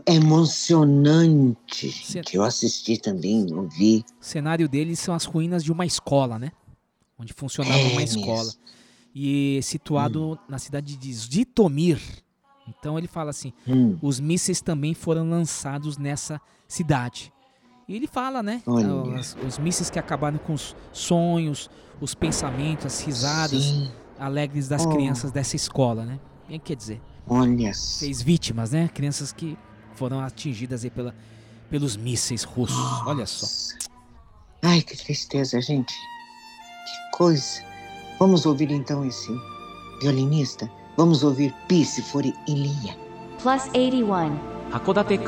[0.07, 2.37] emocionante, Cê- gente.
[2.37, 4.05] Eu assisti também, ouvi.
[4.21, 6.53] o cenário deles são as ruínas de uma escola, né?
[7.19, 8.21] Onde funcionava É uma mesmo.
[8.21, 8.51] escola.
[9.15, 12.01] E situado na cidade de Zitomir.
[12.69, 17.33] Então ele fala assim: Hum, os mísseis também foram lançados nessa cidade.
[17.89, 18.63] E ele fala, né?
[18.67, 21.69] Os, os mísseis que acabaram com os sonhos,
[22.01, 24.91] os pensamentos, as risadas sim, alegres das Oh.
[24.91, 26.21] crianças dessa escola, né?
[26.51, 28.01] E quer dizer, olha só.
[28.01, 28.89] fez vítimas, né?
[28.89, 29.57] Crianças que
[29.95, 31.15] foram atingidas aí pela,
[31.71, 32.77] pelos mísseis russos.
[33.07, 33.47] Olha só.
[34.63, 35.95] Ai, que tristeza, gente.
[35.95, 37.63] Que coisa.
[38.19, 39.33] Vamos ouvir então esse
[40.03, 40.71] violinista.
[40.97, 42.97] Vamos ouvir Peace for Ilia.
[43.41, 44.51] Plus 81.
[44.71, 45.19] 函館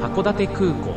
[0.00, 0.91] 函館空港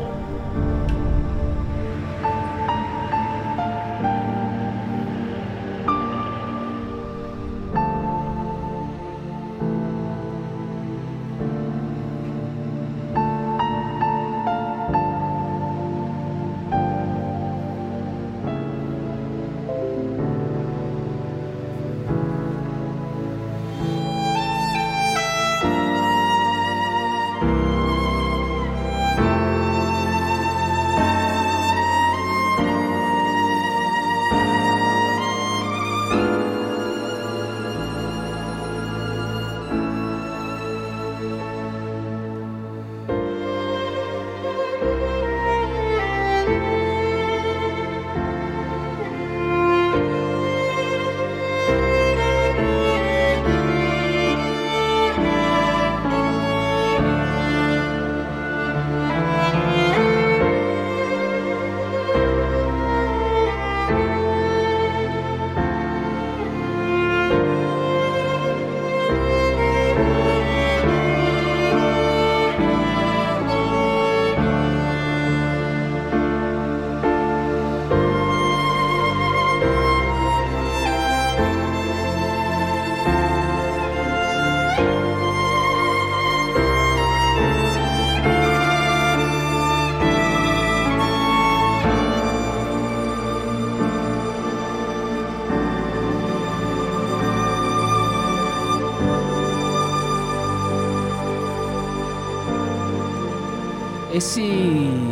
[104.15, 104.41] Esse,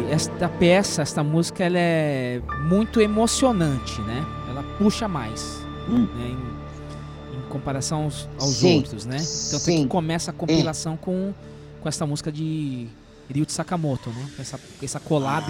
[0.09, 4.25] esta peça, esta música, ela é muito emocionante, né?
[4.49, 6.07] Ela puxa mais, Hum.
[6.15, 6.27] né?
[6.29, 9.17] Em, em comparação aos, aos Sim, outros, né?
[9.51, 11.33] Tanto é que começa a compilação com,
[11.81, 12.87] com essa música de
[13.29, 14.25] Ryuichi Sakamoto, né?
[14.37, 15.45] Com Essa, essa collab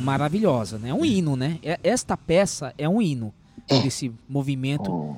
[0.00, 0.88] maravilhosa, né?
[0.88, 1.58] É um hino, né?
[1.62, 3.32] É- Esta peça é um hino.
[3.68, 3.80] É.
[3.80, 5.16] desse movimento Oh,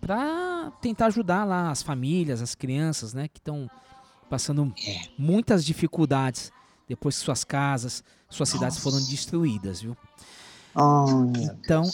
[0.00, 3.70] para tentar ajudar lá as famílias, as crianças, né, que estão
[4.28, 5.02] passando É.
[5.16, 6.50] muitas dificuldades
[6.90, 9.96] depois que suas casas, suas cidades foram destruídas, viu?
[10.74, 11.84] oh, Então.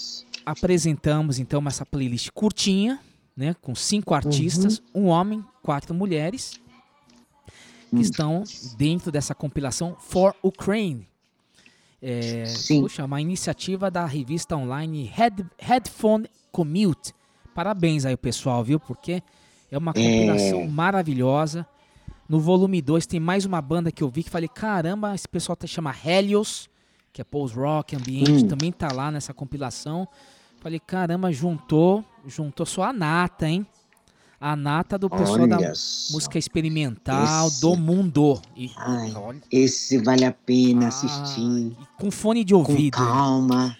[0.44, 2.98] Apresentamos então essa playlist curtinha,
[3.36, 5.02] né, com cinco artistas, Uhum.
[5.02, 6.58] um homem, quatro mulheres,
[7.90, 8.00] que Hum.
[8.00, 8.44] estão
[8.78, 11.06] dentro dessa compilação For Ukraine.
[12.00, 17.12] É, puxa, uma iniciativa da revista online Head, Headphone Commute.
[17.54, 18.78] Parabéns aí, pessoal, viu?
[18.78, 19.22] Porque
[19.70, 20.66] é uma compilação É.
[20.68, 21.66] maravilhosa.
[22.28, 25.54] No volume 2 tem mais uma banda que eu vi que falei, caramba, esse pessoal
[25.56, 26.68] tá chama Helios,
[27.12, 28.48] que é post-rock, ambiente, Hum.
[28.48, 30.08] também tá lá nessa compilação.
[30.60, 33.64] Falei, caramba, juntou, juntou só a nata, hein?
[34.40, 36.12] A nata do pessoal da Olha só.
[36.14, 38.40] música experimental Esse- do mundo.
[38.54, 41.74] E, Ai, olha, Esse vale a pena ah, assistir.
[41.96, 42.98] com fone de Com ouvido.
[42.98, 43.76] calma,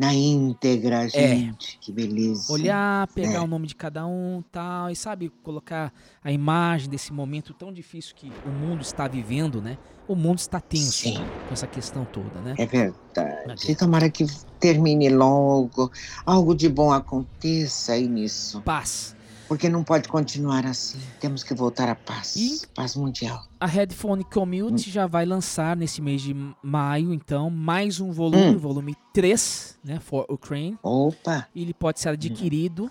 [0.00, 1.76] na íntegra, gente.
[1.78, 2.50] Que beleza.
[2.50, 2.54] É.
[2.54, 3.40] Olhar, pegar É.
[3.40, 5.92] o nome de cada um tal, e sabe, colocar
[6.24, 9.76] a imagem desse momento tão difícil que o mundo está vivendo, né?
[10.08, 11.18] O mundo está tenso Sim.
[11.46, 12.54] com essa questão toda, né?
[12.56, 13.52] É verdade.
[13.52, 13.76] Aqui.
[13.76, 14.24] Tomara que
[14.58, 15.92] termine logo.
[16.24, 18.62] Algo de bom aconteça aí nisso.
[18.62, 19.14] Paz.
[19.50, 21.00] Porque não pode continuar assim.
[21.18, 22.36] Temos que voltar à paz.
[22.36, 23.42] E- Paz mundial.
[23.58, 24.92] A Headphone Commute Hum.
[24.92, 26.32] já vai lançar nesse mês de
[26.62, 28.58] maio, então, mais um volume, Hum.
[28.58, 29.98] volume 3, né?
[29.98, 30.78] For Ukraine.
[30.80, 31.48] Opa!
[31.54, 32.88] Ele pode ser adquirido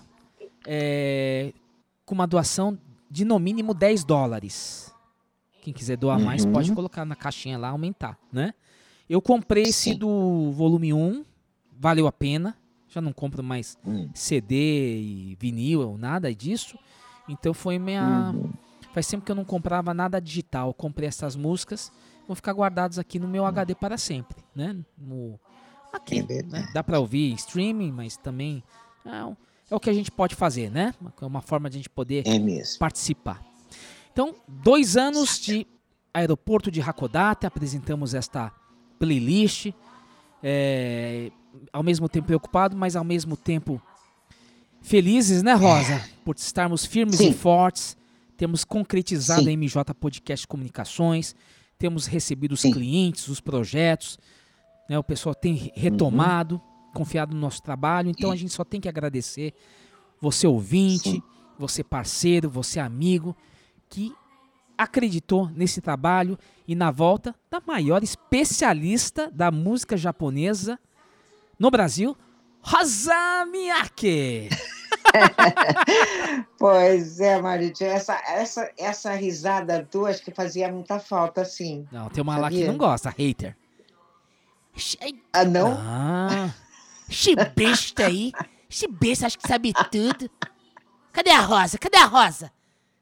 [0.66, 1.54] é,
[2.04, 2.78] com uma doação
[3.10, 4.92] de no mínimo 10 dólares.
[5.62, 6.52] Quem quiser doar mais Uhum.
[6.52, 8.52] pode colocar na caixinha lá, aumentar, né?
[9.08, 9.96] Eu comprei esse Sim.
[9.96, 11.24] do volume 1,
[11.74, 12.54] valeu a pena.
[12.90, 14.10] Já não compro mais Hum.
[14.12, 16.76] CD e vinil ou nada disso.
[17.28, 18.32] Então foi minha.
[18.34, 18.52] Uhum.
[18.92, 20.68] Faz tempo que eu não comprava nada digital.
[20.68, 21.92] Eu comprei essas músicas,
[22.26, 24.76] vão ficar guardadas aqui no meu HD para sempre, né?
[24.98, 25.38] No,
[25.92, 26.68] aqui, né?
[26.74, 28.64] Dá para ouvir streaming, mas também
[29.06, 29.36] é, o-
[29.70, 30.92] é o que a gente pode fazer, né?
[31.22, 32.38] É uma forma de a gente poder É
[32.80, 33.40] participar.
[34.12, 35.64] Então, dois anos de
[36.12, 38.50] aeroporto de Hakodate, apresentamos esta
[38.98, 39.72] playlist.
[40.42, 41.30] É,
[41.72, 43.80] ao mesmo tempo preocupado, mas ao mesmo tempo
[44.80, 46.02] felizes, né, Rosa?
[46.24, 47.30] Por estarmos firmes Sim.
[47.30, 47.96] e fortes.
[48.36, 49.50] Temos concretizado Sim.
[49.50, 51.34] a MJ Podcast Comunicações.
[51.78, 52.72] Temos recebido os Sim.
[52.72, 54.18] clientes, os projetos.
[54.88, 56.60] né, o pessoal tem retomado,
[56.92, 58.10] confiado no nosso trabalho.
[58.10, 59.54] Então a gente só tem que agradecer
[60.20, 61.22] você ouvinte,
[61.58, 63.36] você parceiro, você amigo,
[63.88, 64.12] que
[64.82, 70.78] acreditou nesse trabalho e na volta da maior especialista da música japonesa
[71.58, 72.16] no Brasil,
[72.62, 74.48] Rosa Miyake.
[76.56, 81.86] Pois é, Maritinha, essa, essa, essa risada tua acho que fazia muita falta, sim.
[81.90, 82.70] Não, tem uma lá que Sabia?
[82.70, 83.56] não gosta, hater.
[85.32, 85.76] Ah, não?
[85.76, 86.54] Ah,
[87.08, 88.30] esse besta aí,
[88.70, 90.30] esse besta acha que sabe tudo.
[91.12, 91.76] Cadê a Rosa?
[91.76, 92.52] Cadê a Rosa?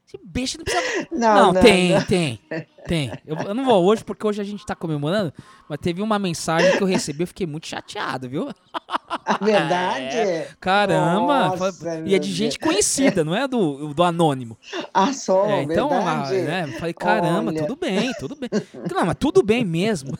[0.08, 1.08] Esse besta não precisa...
[1.12, 2.02] Não, Não, tem, não.
[2.02, 2.40] tem,
[2.86, 3.12] tem.
[3.26, 5.32] Eu, eu não vou hoje porque hoje a gente tá comemorando,
[5.68, 8.48] mas teve uma mensagem que eu recebi, eu fiquei muito chateado, viu?
[9.26, 10.16] A verdade?
[10.16, 10.48] É.
[10.58, 11.48] Caramba!
[11.56, 12.70] Nossa, e é de gente Deus.
[12.72, 14.56] conhecida, não é do, do anônimo.
[14.94, 16.42] Ah, só, É, então, ah, verdade?
[16.42, 17.60] né, falei, caramba, Olha.
[17.60, 18.48] tudo bem, tudo bem.
[18.90, 20.16] Não, mas tudo bem mesmo.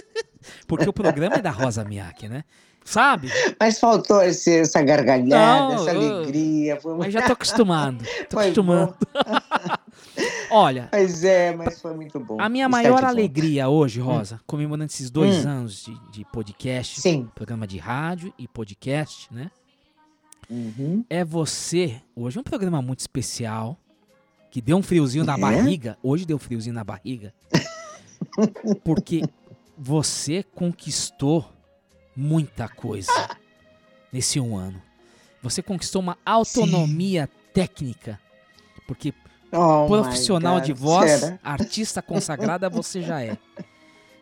[0.66, 2.44] Porque o programa é da Rosa Miyake, né?
[2.86, 3.28] Sabe?
[3.60, 6.80] Mas faltou esse, essa gargalhada, Não, essa alegria.
[6.80, 8.04] Foi Mas já tô acostumando.
[8.30, 8.94] Tô acostumando.
[10.50, 12.40] Olha, Pois é, mas foi muito bom.
[12.40, 15.48] a minha maior alegria hoje, Rosa, comemorando esses dois Hum.
[15.48, 17.28] anos de, de podcast, Sim.
[17.34, 19.50] programa de rádio e podcast, né?
[20.48, 21.04] Uhum.
[21.10, 22.00] É você.
[22.14, 23.76] Hoje é um programa muito especial.
[24.48, 25.38] Que deu um friozinho na É?
[25.38, 25.98] barriga.
[26.02, 27.34] Hoje deu friozinho na barriga.
[28.84, 29.22] Porque
[29.76, 31.44] você conquistou
[32.16, 33.12] muita coisa
[34.12, 34.80] nesse um ano.
[35.42, 38.18] Você conquistou uma autonomia técnica.
[38.86, 39.12] Porque
[39.52, 41.38] Oh, profissional de voz, será?
[41.42, 43.38] artista consagrada, você já é.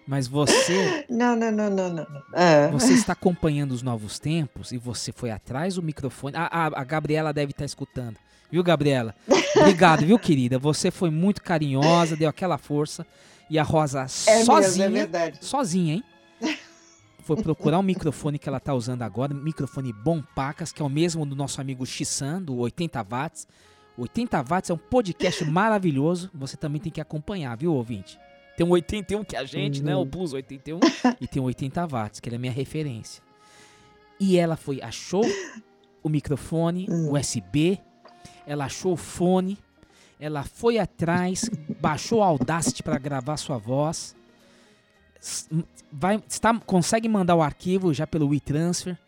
[0.06, 2.06] Mas você, Não, não, não, não, não.
[2.34, 2.68] Ah.
[2.70, 6.36] você está acompanhando os novos tempos e você foi atrás do microfone.
[6.36, 8.16] A, a, a Gabriela deve estar escutando.
[8.50, 9.14] Viu, Gabriela?
[9.56, 10.58] Obrigado, viu, querida?
[10.58, 13.06] Você foi muito carinhosa, deu aquela força.
[13.48, 15.38] E a Rosa É mesmo, sozinha, é verdade.
[15.40, 16.04] sozinha, hein?
[17.24, 20.90] Foi procurar o microfone que ela tá usando agora, microfone Bom Pacas, que é o
[20.90, 23.48] mesmo do nosso amigo Xissan, do 80 watts.
[23.96, 28.18] 80 watts é um podcast maravilhoso, você também tem que acompanhar, viu, ouvinte?
[28.56, 30.06] Tem um 81 que é a gente, né, o Uhum.
[30.06, 30.80] Plus 81,
[31.20, 33.22] e tem um 80 watts, que ele é a minha referência.
[34.20, 35.24] E ela foi, achou
[36.02, 37.10] o microfone Hum.
[37.12, 37.80] USB,
[38.46, 39.58] ela achou o fone,
[40.20, 41.48] ela foi atrás,
[41.80, 44.14] baixou o Audacity para gravar sua voz,
[45.92, 48.98] vai, está, consegue mandar o arquivo já pelo WeTransfer.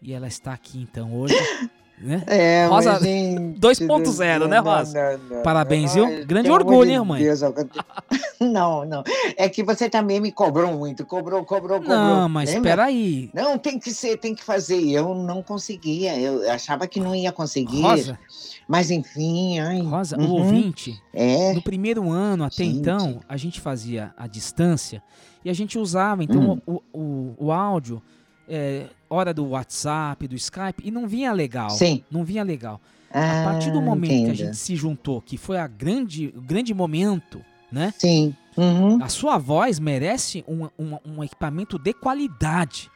[0.00, 1.34] E ela está aqui então hoje.
[2.00, 2.22] Né?
[2.26, 5.18] É, Rosa mas, gente 2.0, do né, Rosa?
[5.28, 6.06] não, não, Parabéns, não.
[6.08, 6.26] viu?
[6.26, 7.22] Grande orgulho, hein, mãe?
[7.22, 7.54] Deus, eu-
[8.40, 9.02] Não, não.
[9.36, 11.04] É que você também me cobrou muito.
[11.04, 11.96] Cobrou, cobrou, cobrou.
[11.98, 12.70] Não, mas Lembra?
[12.70, 13.30] espera aí.
[13.34, 14.80] Não, tem que ser, tem que fazer.
[14.90, 16.16] Eu não conseguia.
[16.16, 17.82] Eu achava que não ia conseguir.
[17.82, 18.16] Rosa,
[18.68, 19.80] Mas enfim, ai.
[19.80, 21.52] Rosa, o uhum, ouvinte, É.
[21.52, 22.78] no primeiro ano até Gente.
[22.78, 25.02] então, a gente fazia a distância
[25.44, 26.60] e a gente usava então Hum.
[26.64, 28.00] o, o, o áudio,
[28.48, 31.70] é, hora do WhatsApp, do Skype, e não vinha legal.
[31.70, 32.02] Sim.
[32.10, 32.80] Não vinha legal.
[33.10, 34.34] Ah, A partir do momento que a entendo.
[34.34, 37.40] gente se juntou, que foi a grande, o grande momento,
[37.72, 37.92] né?
[37.98, 38.34] Sim.
[38.56, 39.02] Uhum.
[39.02, 42.90] A sua voz merece um, um, um equipamento de qualidade,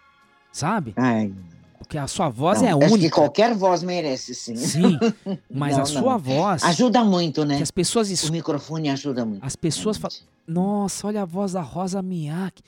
[0.53, 0.93] sabe?
[0.97, 1.33] Ai,
[1.79, 3.15] Porque a sua voz não, é acho que única.
[3.15, 4.57] qualquer voz merece, sim.
[4.57, 4.99] Sim,
[5.51, 5.87] mas Não, a não.
[5.87, 7.61] sua voz, Ajuda muito, né?
[7.63, 9.45] as pessoas O escutam, microfone ajuda muito.
[9.45, 10.33] as pessoas falam, realmente.
[10.49, 12.63] nossa, olha a voz da Rosa Miyake.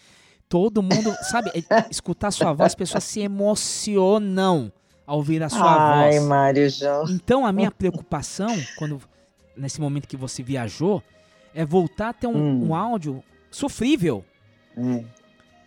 [0.48, 4.70] Todo mundo, sabe, é- escutar a sua voz, as pessoas se emocionam
[5.06, 6.22] ao ouvir a sua Ai, voz.
[6.28, 7.04] Mário João.
[7.10, 9.00] Então a minha preocupação, quando
[9.56, 11.02] nesse momento que você viajou,
[11.54, 12.68] é voltar a ter um, Hum.
[12.68, 14.24] um áudio sofrível.
[14.76, 15.04] É.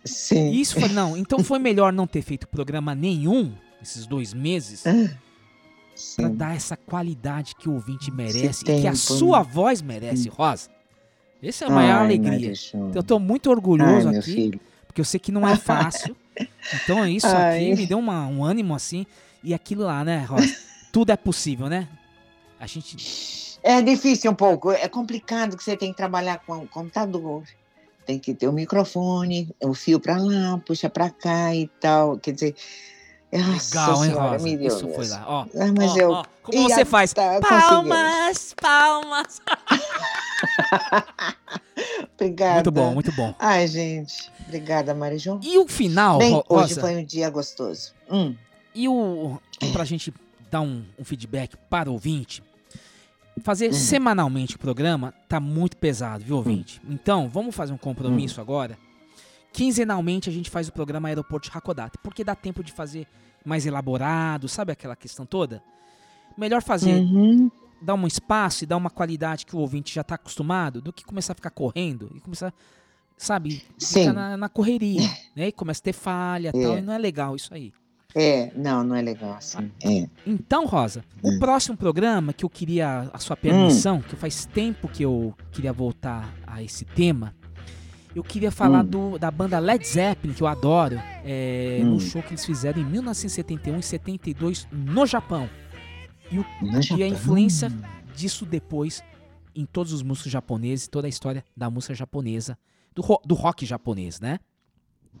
[0.04, 0.50] Sim.
[0.52, 3.52] E isso foi, não, então foi melhor não ter feito programa nenhum
[3.82, 4.82] esses dois meses
[6.16, 6.34] pra sim.
[6.34, 8.96] dar essa qualidade que o ouvinte merece e tempo, que a né?
[8.96, 10.70] sua voz merece, Rosa.
[11.42, 12.52] Essa é a maior Ai, alegria.
[12.94, 14.60] Eu tô muito orgulhoso Ai, aqui.
[14.98, 16.16] Porque eu sei que não é fácil.
[16.74, 17.70] Então isso Ai.
[17.70, 19.06] aqui me deu uma- um ânimo assim.
[19.44, 20.52] E aquilo lá, né, Rosa?
[20.92, 21.86] Tudo é possível, né?
[22.58, 22.96] A gente.
[23.62, 24.72] É difícil um pouco.
[24.72, 27.44] É complicado que você tem que trabalhar com o computador.
[28.04, 32.18] Tem que ter o microfone, o fio para lá, puxa para cá e tal.
[32.18, 32.56] Quer dizer.
[33.32, 34.44] nossa Legal, hein, senhora, Rosa?
[34.44, 35.14] me deu Isso foi mesmo.
[35.14, 35.24] lá.
[35.28, 36.10] Ó, Ah, mas ó, eu.
[36.10, 37.12] ó, como E você a- faz?
[37.12, 39.40] tá, palmas, palmas.
[42.14, 42.54] Obrigada.
[42.54, 43.34] Muito bom, muito bom.
[43.38, 44.30] Ai, gente.
[44.46, 45.40] Obrigada, Marijão.
[45.42, 47.92] E o final, Bem, hoje Rosa, foi um dia gostoso.
[48.10, 48.34] Hum,
[48.74, 49.38] e o
[49.72, 50.12] pra gente
[50.50, 52.42] dar um, um feedback para o ouvinte,
[53.42, 53.72] fazer Hum.
[53.72, 56.80] semanalmente o programa tá muito pesado, viu, ouvinte?
[56.88, 57.78] Então, vamos fazer um Hum.
[57.78, 58.78] compromisso agora.
[59.52, 63.06] Quinzenalmente a gente faz o programa Aeroporto de Hakodate, porque dá tempo de fazer
[63.44, 65.62] mais elaborado, sabe aquela questão toda?
[66.36, 67.50] Melhor fazer uhum.
[67.80, 71.04] Dar um espaço e dar uma qualidade que o ouvinte já está acostumado do que
[71.04, 72.52] começar a ficar correndo e começar,
[73.16, 75.48] sabe, ficar na, na correria, né?
[75.48, 76.62] E começa a ter falha e É.
[76.62, 77.72] tal, e não é legal isso aí.
[78.14, 79.70] É, não, não é legal assim.
[79.84, 80.08] É.
[80.26, 81.38] Então, Rosa, o Hum.
[81.38, 86.32] próximo programa que eu queria a sua permissão, que faz tempo que eu queria voltar
[86.46, 87.34] a esse tema,
[88.14, 88.88] eu queria falar Hum.
[89.12, 92.00] do, da banda Led Zeppelin, que eu adoro, é, no Hum.
[92.00, 95.48] show que eles fizeram em 1971 e 72 no Japão.
[96.30, 96.44] No
[96.98, 97.70] E a influência
[98.14, 99.02] disso depois
[99.54, 102.56] em todos os músicos japoneses, toda a história da música japonesa,
[102.94, 104.38] do, ro- do rock japonês, né?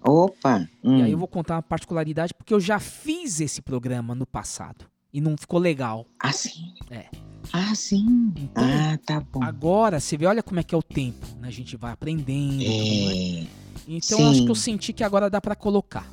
[0.04, 0.68] Opa!
[0.84, 0.98] hum.
[0.98, 4.84] E aí eu vou contar uma particularidade, porque eu já fiz esse programa no passado
[5.12, 6.06] e não ficou legal.
[6.20, 6.72] Ah, sim?
[6.90, 7.06] É.
[7.52, 8.32] Ah, sim.
[8.36, 9.42] Então, Ah, tá bom.
[9.42, 11.48] agora, você vê, olha como é que é o tempo, né?
[11.48, 12.62] A gente vai aprendendo.
[12.62, 13.46] É.
[13.88, 14.44] Então eu acho sim.
[14.44, 16.06] que eu senti que agora dá pra colocar.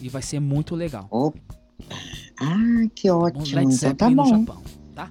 [0.00, 1.06] E vai ser muito legal.
[1.10, 1.38] Opa!
[2.40, 3.60] Ah, que ótimo.
[3.60, 4.24] Então tá bom.
[4.24, 4.62] Japão,
[4.94, 5.10] tá?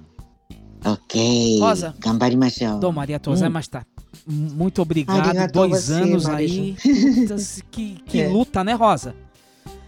[0.84, 1.58] Ok.
[1.60, 1.94] Rosa.
[1.98, 2.78] Gambarimashou.
[2.80, 3.50] Dom Maria Tosé, Hum.
[3.50, 3.84] mas tá.
[4.26, 5.28] Muito obrigado.
[5.28, 6.76] Arigatou Dois você, anos aí.
[7.70, 8.28] Que que É.
[8.28, 9.14] luta, né, Rosa?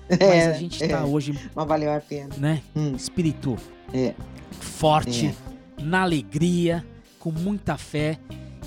[0.09, 0.88] Mas É, a gente é.
[0.88, 2.28] tá hoje, Mas valeu a pena.
[2.38, 2.62] né?
[2.76, 2.95] Hum.
[2.95, 3.57] Espírito
[3.93, 4.14] É.
[4.61, 5.34] forte,
[5.80, 6.84] na alegria,
[7.18, 8.18] com muita fé.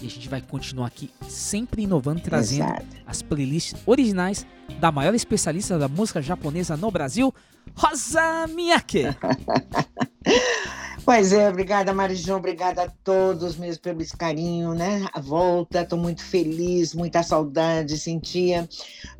[0.02, 2.86] E a gente vai continuar aqui sempre inovando, trazendo Exato.
[3.08, 4.46] as playlists originais
[4.80, 7.34] da maior especialista da música japonesa no Brasil,
[7.74, 9.06] Rosa Miyake.
[11.06, 15.06] Pois é, obrigada, Marijão, obrigada a todos mesmo pelo esse carinho, né?
[15.14, 18.68] A volta, estou muito feliz, muita saudade sentia,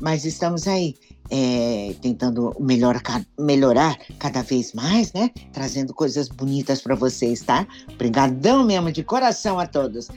[0.02, 0.96] mas estamos aí,
[1.30, 3.00] é, tentando melhor,
[3.40, 5.30] melhorar cada vez mais, né?
[5.54, 7.68] Trazendo coisas bonitas para vocês, tá?
[7.94, 10.08] Obrigadão mesmo, de coração a todos.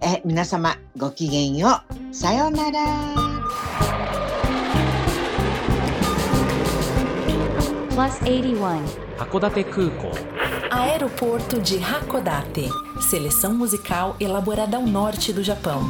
[0.00, 2.82] É, minasama, gokigen yo, sayonara!
[7.94, 8.82] plus 81.
[9.18, 10.10] Hakodate Kuko.
[10.68, 12.68] Aeroporto de Hakodate.
[13.08, 15.82] Seleção musical elaborada ao norte do Japão.